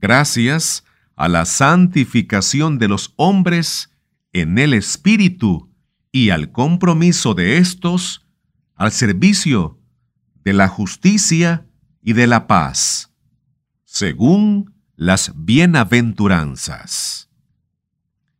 gracias 0.00 0.84
a 1.22 1.28
la 1.28 1.44
santificación 1.44 2.80
de 2.80 2.88
los 2.88 3.14
hombres 3.14 3.92
en 4.32 4.58
el 4.58 4.74
Espíritu 4.74 5.72
y 6.10 6.30
al 6.30 6.50
compromiso 6.50 7.34
de 7.34 7.58
estos 7.58 8.26
al 8.74 8.90
servicio 8.90 9.78
de 10.42 10.52
la 10.52 10.66
justicia 10.66 11.64
y 12.02 12.14
de 12.14 12.26
la 12.26 12.48
paz, 12.48 13.14
según 13.84 14.74
las 14.96 15.30
bienaventuranzas. 15.36 17.30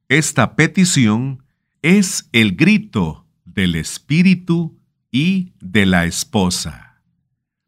Esta 0.08 0.56
petición 0.56 1.44
es 1.82 2.28
el 2.32 2.56
grito 2.56 3.28
del 3.44 3.76
Espíritu 3.76 4.76
y 5.12 5.52
de 5.60 5.86
la 5.86 6.04
esposa. 6.04 7.00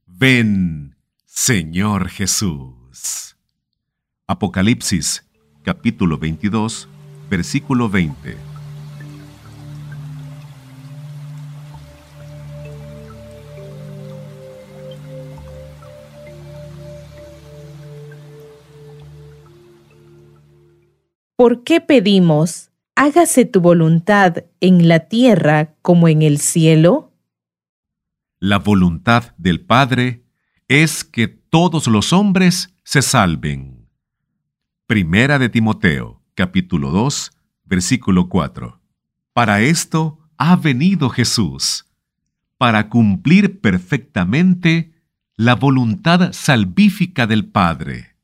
Ven, 0.07 0.97
Señor 1.25 2.09
Jesús. 2.09 3.34
Apocalipsis 4.27 5.29
capítulo 5.65 6.17
22, 6.17 6.89
versículo 7.29 7.91
20. 7.91 8.39
¿Por 21.37 21.63
qué 21.63 21.83
pedimos, 21.83 22.71
hágase 22.95 23.45
tu 23.45 23.61
voluntad 23.61 24.45
en 24.61 24.89
la 24.89 25.01
tierra 25.01 25.75
como 25.83 26.09
en 26.09 26.23
el 26.23 26.39
cielo? 26.39 27.13
La 28.39 28.59
voluntad 28.59 29.35
del 29.37 29.61
Padre 29.61 30.25
es 30.67 31.05
que 31.05 31.29
todos 31.29 31.89
los 31.89 32.15
hombres 32.15 32.75
se 32.85 33.03
salven. 33.03 33.74
Primera 34.87 35.39
de 35.39 35.49
Timoteo, 35.49 36.21
capítulo 36.35 36.91
2, 36.91 37.33
versículo 37.65 38.29
4. 38.29 38.83
Para 39.33 39.63
esto 39.63 40.19
ha 40.37 40.57
venido 40.57 41.09
Jesús, 41.09 41.87
para 42.59 42.91
cumplir 42.91 43.63
perfectamente 43.63 44.93
la 45.37 45.55
voluntad 45.55 46.35
salvífica 46.35 47.27
del 47.27 47.47
Padre. 47.47 48.17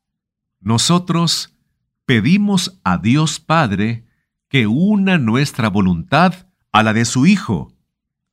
Nosotros 0.60 1.56
pedimos 2.04 2.78
a 2.84 2.98
Dios 2.98 3.40
Padre 3.40 4.04
que 4.50 4.66
una 4.66 5.16
nuestra 5.16 5.70
voluntad 5.70 6.46
a 6.72 6.82
la 6.82 6.92
de 6.92 7.06
su 7.06 7.24
Hijo, 7.24 7.72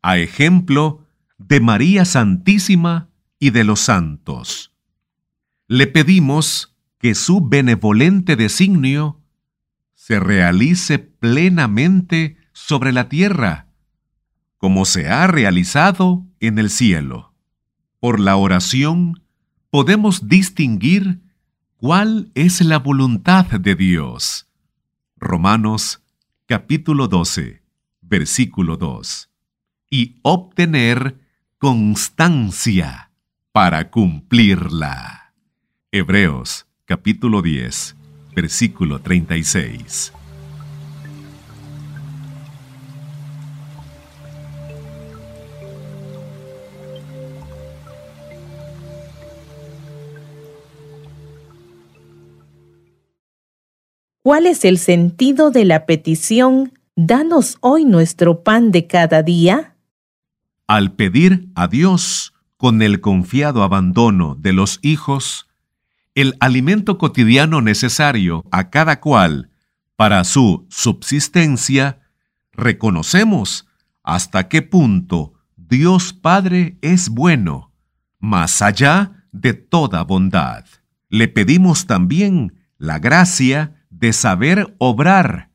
a 0.02 0.18
ejemplo 0.18 1.08
de 1.38 1.62
María 1.62 2.04
Santísima 2.04 3.08
y 3.40 3.52
de 3.52 3.64
los 3.64 3.80
santos. 3.80 4.74
Le 5.70 5.88
pedimos 5.88 6.77
que 7.00 7.16
su 7.16 7.42
benevolente 7.42 8.36
designio 8.36 9.22
se 9.94 10.20
realice 10.20 11.00
plenamente 11.00 12.38
sobre 12.54 12.92
la 12.92 13.10
tierra, 13.10 13.68
como 14.58 14.86
se 14.86 15.08
ha 15.10 15.28
realizado 15.28 16.26
en 16.40 16.60
el 16.60 16.70
cielo. 16.70 17.34
Por 18.00 18.20
la 18.20 18.36
oración 18.36 19.24
podemos 19.70 20.28
distinguir 20.28 21.22
cuál 21.78 22.32
es 22.36 22.62
la 22.62 22.80
voluntad 22.80 23.46
de 23.46 23.76
Dios. 23.76 24.48
Romanos 25.18 26.04
capítulo 26.46 27.08
12, 27.08 27.64
versículo 28.02 28.78
2. 28.78 29.30
Y 29.90 30.20
obtener 30.22 31.20
constancia 31.58 33.12
para 33.52 33.90
cumplirla. 33.90 35.34
Hebreos 35.92 36.67
capítulo 36.88 37.42
10, 37.42 37.98
versículo 38.34 39.02
36. 39.02 40.14
¿Cuál 54.24 54.46
es 54.46 54.64
el 54.64 54.78
sentido 54.78 55.52
de 55.52 55.66
la 55.66 55.86
petición, 55.86 56.72
danos 56.96 57.58
hoy 57.60 57.84
nuestro 57.84 58.44
pan 58.44 58.72
de 58.72 58.88
cada 58.88 59.24
día? 59.24 59.76
Al 60.68 60.94
pedir 60.94 61.50
a 61.54 61.68
Dios 61.68 62.34
con 62.56 62.82
el 62.82 63.02
confiado 63.02 63.64
abandono 63.64 64.36
de 64.36 64.54
los 64.54 64.80
hijos, 64.84 65.47
el 66.18 66.36
alimento 66.40 66.98
cotidiano 66.98 67.62
necesario 67.62 68.44
a 68.50 68.72
cada 68.72 69.00
cual 69.00 69.52
para 69.96 70.24
su 70.24 70.66
subsistencia, 70.68 72.00
reconocemos 72.54 73.68
hasta 74.02 74.48
qué 74.48 74.64
punto 74.64 75.36
Dios 75.56 76.14
Padre 76.14 76.80
es 76.82 77.10
bueno, 77.10 77.72
más 78.18 78.64
allá 78.64 79.28
de 79.32 79.54
toda 79.54 80.04
bondad. 80.04 80.66
Le 81.08 81.28
pedimos 81.28 81.86
también 81.86 82.66
la 82.80 82.98
gracia 82.98 83.86
de 83.92 84.12
saber 84.12 84.76
obrar, 84.80 85.52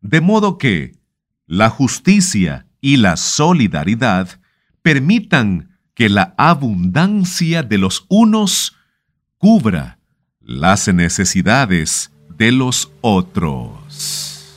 de 0.00 0.20
modo 0.20 0.58
que 0.58 0.98
la 1.46 1.70
justicia 1.70 2.66
y 2.80 2.96
la 2.96 3.16
solidaridad 3.16 4.40
permitan 4.82 5.78
que 5.94 6.08
la 6.08 6.34
abundancia 6.36 7.62
de 7.62 7.78
los 7.78 8.06
unos 8.08 8.76
cubra 9.44 9.98
las 10.40 10.88
necesidades 10.88 12.10
de 12.30 12.50
los 12.50 12.90
otros. 13.02 14.56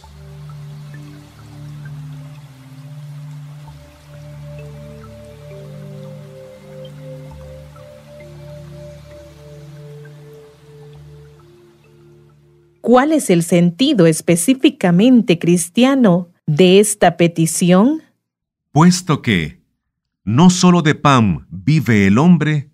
¿Cuál 12.79 13.11
es 13.11 13.29
el 13.29 13.43
sentido 13.43 14.05
específicamente 14.05 15.37
cristiano 15.37 16.29
de 16.45 16.79
esta 16.79 17.17
petición? 17.17 18.03
Puesto 18.71 19.21
que 19.21 19.59
no 20.23 20.49
solo 20.49 20.81
de 20.81 20.95
pan 20.95 21.45
vive 21.49 22.07
el 22.07 22.17
hombre, 22.19 22.69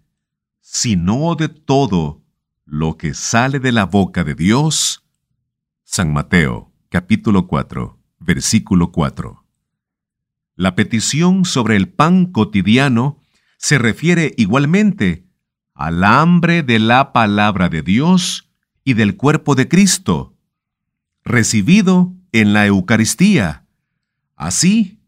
sino 0.66 1.36
de 1.36 1.50
todo 1.50 2.24
lo 2.64 2.96
que 2.98 3.14
sale 3.14 3.60
de 3.60 3.74
la 3.74 3.86
boca 3.86 4.24
de 4.24 4.34
Dios. 4.34 5.04
San 5.84 6.14
Mateo, 6.14 6.72
capítulo 6.88 7.48
4, 7.48 8.00
versículo 8.20 8.94
4. 8.94 9.46
La 10.56 10.74
petición 10.74 11.44
sobre 11.44 11.76
el 11.76 11.90
pan 11.90 12.28
cotidiano 12.28 13.20
se 13.58 13.78
refiere 13.78 14.34
igualmente 14.38 15.28
al 15.74 16.02
hambre 16.06 16.64
de 16.64 16.80
la 16.80 17.12
palabra 17.12 17.68
de 17.68 17.82
Dios 17.82 18.50
y 18.86 18.94
del 18.94 19.18
cuerpo 19.18 19.56
de 19.56 19.68
Cristo, 19.68 20.38
recibido 21.26 22.16
en 22.32 22.54
la 22.54 22.66
Eucaristía, 22.68 23.68
así 24.38 25.02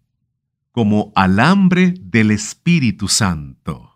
como 0.74 1.14
al 1.16 1.40
hambre 1.40 1.94
del 2.02 2.32
Espíritu 2.32 3.08
Santo. 3.08 3.95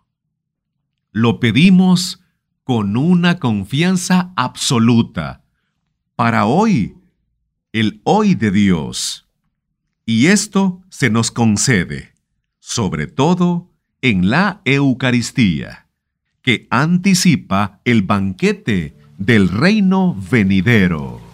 Lo 1.12 1.40
pedimos 1.40 2.22
con 2.64 2.96
una 2.96 3.38
confianza 3.38 4.32
absoluta 4.36 5.44
para 6.14 6.44
hoy, 6.44 6.94
el 7.72 8.00
hoy 8.04 8.34
de 8.34 8.50
Dios. 8.50 9.26
Y 10.06 10.26
esto 10.26 10.82
se 10.88 11.10
nos 11.10 11.30
concede, 11.30 12.14
sobre 12.58 13.06
todo 13.06 13.72
en 14.02 14.30
la 14.30 14.62
Eucaristía, 14.64 15.88
que 16.42 16.68
anticipa 16.70 17.80
el 17.84 18.02
banquete 18.02 18.96
del 19.18 19.48
reino 19.48 20.16
venidero. 20.30 21.29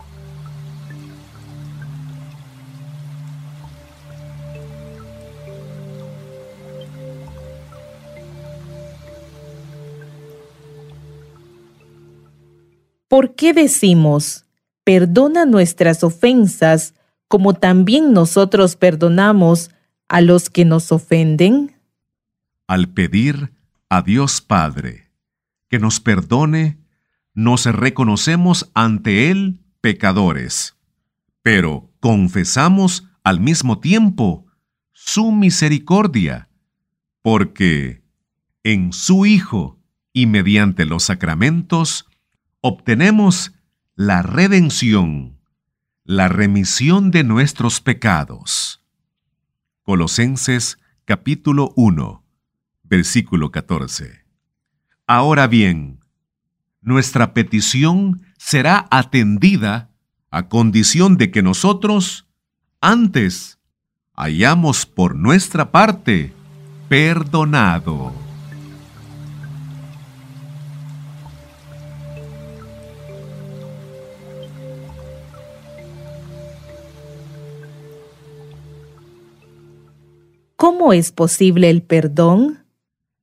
¿Por 13.08 13.34
qué 13.34 13.52
decimos, 13.52 14.46
perdona 14.84 15.44
nuestras 15.44 16.02
ofensas 16.02 16.94
como 17.28 17.54
también 17.54 18.12
nosotros 18.12 18.76
perdonamos 18.76 19.70
a 20.08 20.20
los 20.20 20.50
que 20.50 20.64
nos 20.64 20.90
ofenden? 20.90 21.76
Al 22.66 22.88
pedir 22.88 23.52
a 23.88 24.02
Dios 24.02 24.40
Padre 24.40 25.10
que 25.68 25.78
nos 25.78 26.00
perdone 26.00 26.78
nos 27.34 27.66
reconocemos 27.66 28.70
ante 28.74 29.30
Él 29.30 29.60
pecadores, 29.80 30.76
pero 31.42 31.92
confesamos 32.00 33.08
al 33.22 33.40
mismo 33.40 33.78
tiempo 33.78 34.46
su 34.92 35.32
misericordia, 35.32 36.48
porque 37.22 38.02
en 38.64 38.92
su 38.92 39.26
Hijo 39.26 39.78
y 40.12 40.26
mediante 40.26 40.86
los 40.86 41.04
sacramentos 41.04 42.06
obtenemos 42.66 43.52
la 43.94 44.22
redención, 44.22 45.38
la 46.02 46.26
remisión 46.26 47.12
de 47.12 47.22
nuestros 47.22 47.80
pecados. 47.80 48.82
Colosenses 49.82 50.80
capítulo 51.04 51.72
1, 51.76 52.24
versículo 52.82 53.52
14. 53.52 54.24
Ahora 55.06 55.46
bien, 55.46 56.00
nuestra 56.80 57.34
petición 57.34 58.22
será 58.36 58.88
atendida 58.90 59.92
a 60.32 60.48
condición 60.48 61.18
de 61.18 61.30
que 61.30 61.42
nosotros, 61.42 62.26
antes, 62.80 63.60
hayamos 64.12 64.86
por 64.86 65.14
nuestra 65.14 65.70
parte 65.70 66.32
perdonado. 66.88 68.25
¿Cómo 80.56 80.94
es 80.94 81.12
posible 81.12 81.68
el 81.68 81.82
perdón? 81.82 82.64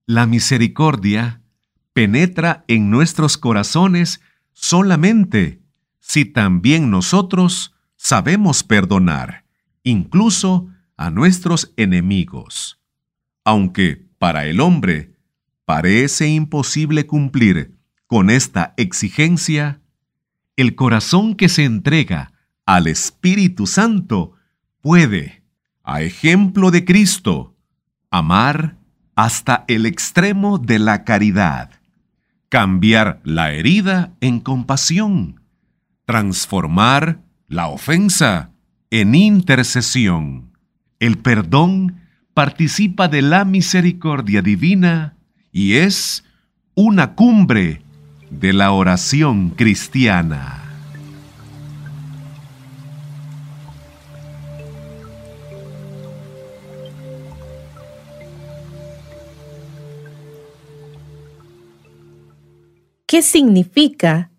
La 0.05 0.27
misericordia 0.27 1.41
penetra 1.91 2.63
en 2.67 2.91
nuestros 2.91 3.39
corazones 3.39 4.21
solamente 4.51 5.63
si 5.99 6.25
también 6.25 6.91
nosotros 6.91 7.73
sabemos 7.95 8.63
perdonar, 8.63 9.45
incluso 9.81 10.67
a 10.95 11.09
nuestros 11.09 11.73
enemigos. 11.75 12.79
Aunque 13.43 14.05
para 14.19 14.45
el 14.45 14.59
hombre 14.59 15.15
parece 15.65 16.27
imposible 16.27 17.07
cumplir 17.07 17.79
con 18.05 18.29
esta 18.29 18.75
exigencia, 18.77 19.81
el 20.55 20.75
corazón 20.75 21.33
que 21.33 21.49
se 21.49 21.63
entrega 21.63 22.31
al 22.65 22.85
Espíritu 22.85 23.65
Santo 23.65 24.33
puede, 24.81 25.42
a 25.83 26.01
ejemplo 26.01 26.71
de 26.71 26.85
Cristo, 26.85 27.55
amar 28.09 28.77
hasta 29.15 29.65
el 29.67 29.85
extremo 29.85 30.57
de 30.57 30.79
la 30.79 31.03
caridad 31.03 31.69
cambiar 32.53 33.19
la 33.23 33.51
herida 33.51 34.13
en 34.21 34.39
compasión, 34.39 35.41
transformar 36.05 37.17
la 37.47 37.67
ofensa 37.67 38.51
en 38.91 39.15
intercesión. 39.15 40.51
El 40.99 41.17
perdón 41.17 41.95
participa 42.35 43.07
de 43.07 43.23
la 43.23 43.43
misericordia 43.43 44.43
divina 44.43 45.15
y 45.51 45.77
es 45.77 46.25
una 46.75 47.15
cumbre 47.15 47.81
de 48.29 48.53
la 48.53 48.71
oración 48.71 49.49
cristiana. 49.49 50.62
¿Qué 63.05 63.21
significa 63.21 64.31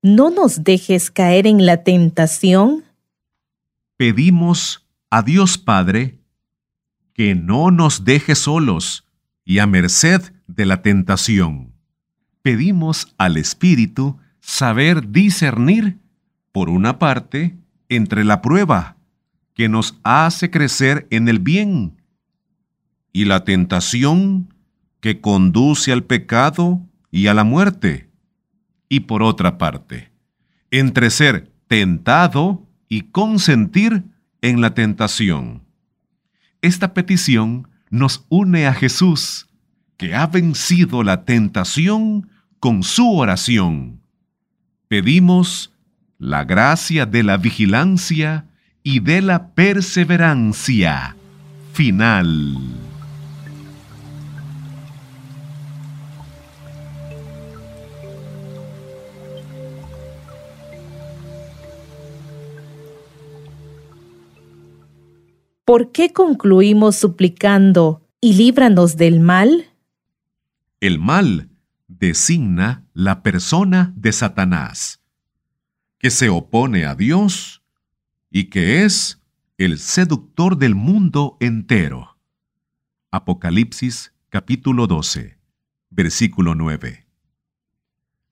no 0.00 0.30
nos 0.30 0.64
dejes 0.64 1.10
caer 1.10 1.46
en 1.46 1.66
la 1.66 1.84
tentación? 1.84 2.84
Pedimos 3.96 4.86
a 5.10 5.22
Dios 5.22 5.58
Padre 5.58 6.18
que 7.14 7.34
no 7.34 7.70
nos 7.70 8.04
deje 8.04 8.34
solos 8.34 9.06
y 9.44 9.58
a 9.58 9.66
merced 9.66 10.32
de 10.46 10.66
la 10.66 10.82
tentación. 10.82 11.74
Pedimos 12.42 13.12
al 13.18 13.36
Espíritu 13.36 14.18
saber 14.40 15.10
discernir, 15.10 15.98
por 16.52 16.68
una 16.68 16.98
parte, 16.98 17.56
entre 17.88 18.24
la 18.24 18.40
prueba, 18.40 18.96
que 19.54 19.68
nos 19.68 19.98
hace 20.02 20.50
crecer 20.50 21.06
en 21.10 21.28
el 21.28 21.38
bien, 21.38 22.00
y 23.12 23.26
la 23.26 23.44
tentación 23.44 24.54
que 25.00 25.20
conduce 25.20 25.92
al 25.92 26.04
pecado 26.04 26.80
y 27.10 27.26
a 27.26 27.34
la 27.34 27.44
muerte 27.44 28.11
y 28.92 29.00
por 29.00 29.22
otra 29.22 29.56
parte, 29.56 30.12
entre 30.70 31.08
ser 31.08 31.50
tentado 31.66 32.68
y 32.90 33.04
consentir 33.04 34.04
en 34.42 34.60
la 34.60 34.74
tentación. 34.74 35.62
Esta 36.60 36.92
petición 36.92 37.68
nos 37.88 38.26
une 38.28 38.66
a 38.66 38.74
Jesús, 38.74 39.48
que 39.96 40.14
ha 40.14 40.26
vencido 40.26 41.02
la 41.04 41.24
tentación 41.24 42.28
con 42.60 42.82
su 42.82 43.16
oración. 43.16 44.02
Pedimos 44.88 45.72
la 46.18 46.44
gracia 46.44 47.06
de 47.06 47.22
la 47.22 47.38
vigilancia 47.38 48.44
y 48.82 49.00
de 49.00 49.22
la 49.22 49.54
perseverancia 49.54 51.16
final. 51.72 52.91
¿Por 65.64 65.92
qué 65.92 66.12
concluimos 66.12 66.96
suplicando 66.96 68.08
y 68.20 68.34
líbranos 68.34 68.96
del 68.96 69.20
mal? 69.20 69.70
El 70.80 70.98
mal 70.98 71.50
designa 71.88 72.84
la 72.92 73.22
persona 73.22 73.92
de 73.96 74.12
Satanás, 74.12 75.00
que 75.98 76.10
se 76.10 76.28
opone 76.28 76.84
a 76.84 76.94
Dios 76.94 77.62
y 78.30 78.44
que 78.44 78.84
es 78.84 79.20
el 79.58 79.78
seductor 79.78 80.56
del 80.56 80.74
mundo 80.74 81.36
entero. 81.40 82.16
Apocalipsis 83.10 84.12
capítulo 84.30 84.86
12, 84.86 85.38
versículo 85.90 86.54
9. 86.54 87.06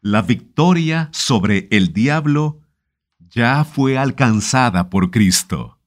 La 0.00 0.22
victoria 0.22 1.10
sobre 1.12 1.68
el 1.70 1.92
diablo 1.92 2.62
ya 3.18 3.64
fue 3.64 3.98
alcanzada 3.98 4.88
por 4.88 5.10
Cristo. 5.10 5.79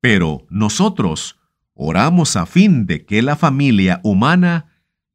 Pero 0.00 0.46
nosotros 0.50 1.38
oramos 1.74 2.36
a 2.36 2.46
fin 2.46 2.86
de 2.86 3.04
que 3.04 3.22
la 3.22 3.36
familia 3.36 4.00
humana 4.02 4.66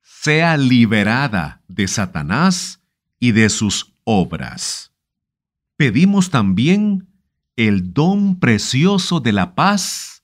sea 0.01 0.57
liberada 0.57 1.61
de 1.67 1.87
Satanás 1.87 2.81
y 3.19 3.31
de 3.31 3.49
sus 3.49 3.93
obras. 4.03 4.91
Pedimos 5.77 6.29
también 6.29 7.07
el 7.55 7.93
don 7.93 8.39
precioso 8.39 9.19
de 9.19 9.33
la 9.33 9.55
paz 9.55 10.23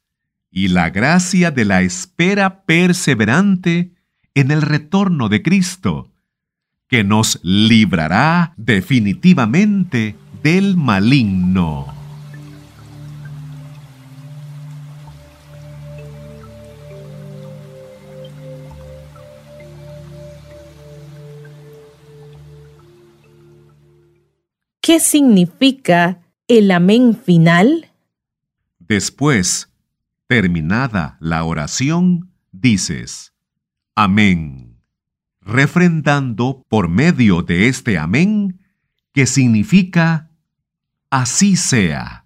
y 0.50 0.68
la 0.68 0.90
gracia 0.90 1.52
de 1.52 1.66
la 1.66 1.82
espera 1.82 2.64
perseverante 2.64 3.94
en 4.34 4.52
el 4.52 4.62
retorno 4.62 5.30
de 5.30 5.42
Cristo, 5.42 6.12
que 6.88 7.04
nos 7.04 7.40
librará 7.44 8.54
definitivamente 8.58 10.16
del 10.44 10.76
maligno. 10.76 12.01
¿Qué 24.82 25.00
significa 25.00 26.24
el 26.48 26.72
amén 26.72 27.16
final? 27.16 27.92
Después, 28.80 29.72
terminada 30.26 31.18
la 31.20 31.44
oración, 31.44 32.32
dices, 32.52 33.32
amén, 33.94 34.82
refrendando 35.40 36.66
por 36.68 36.90
medio 36.90 37.44
de 37.44 37.68
este 37.68 38.00
amén, 38.00 38.60
que 39.14 39.28
significa 39.28 40.32
así 41.12 41.58
sea, 41.58 42.26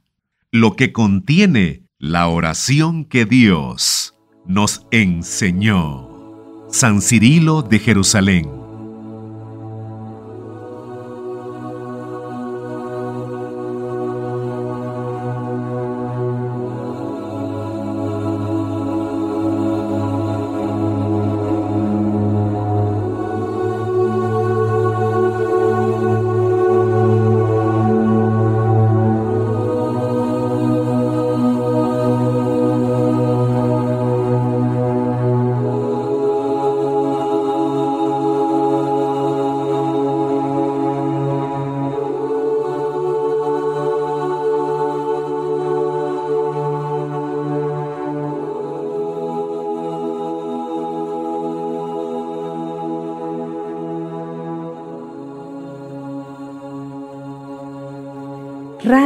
lo 0.50 0.78
que 0.78 0.94
contiene 0.94 1.84
la 1.98 2.30
oración 2.30 3.04
que 3.04 3.26
Dios 3.26 4.16
nos 4.46 4.88
enseñó. 4.92 6.10
San 6.70 7.02
Cirilo 7.02 7.64
de 7.64 7.80
Jerusalén. 7.80 8.65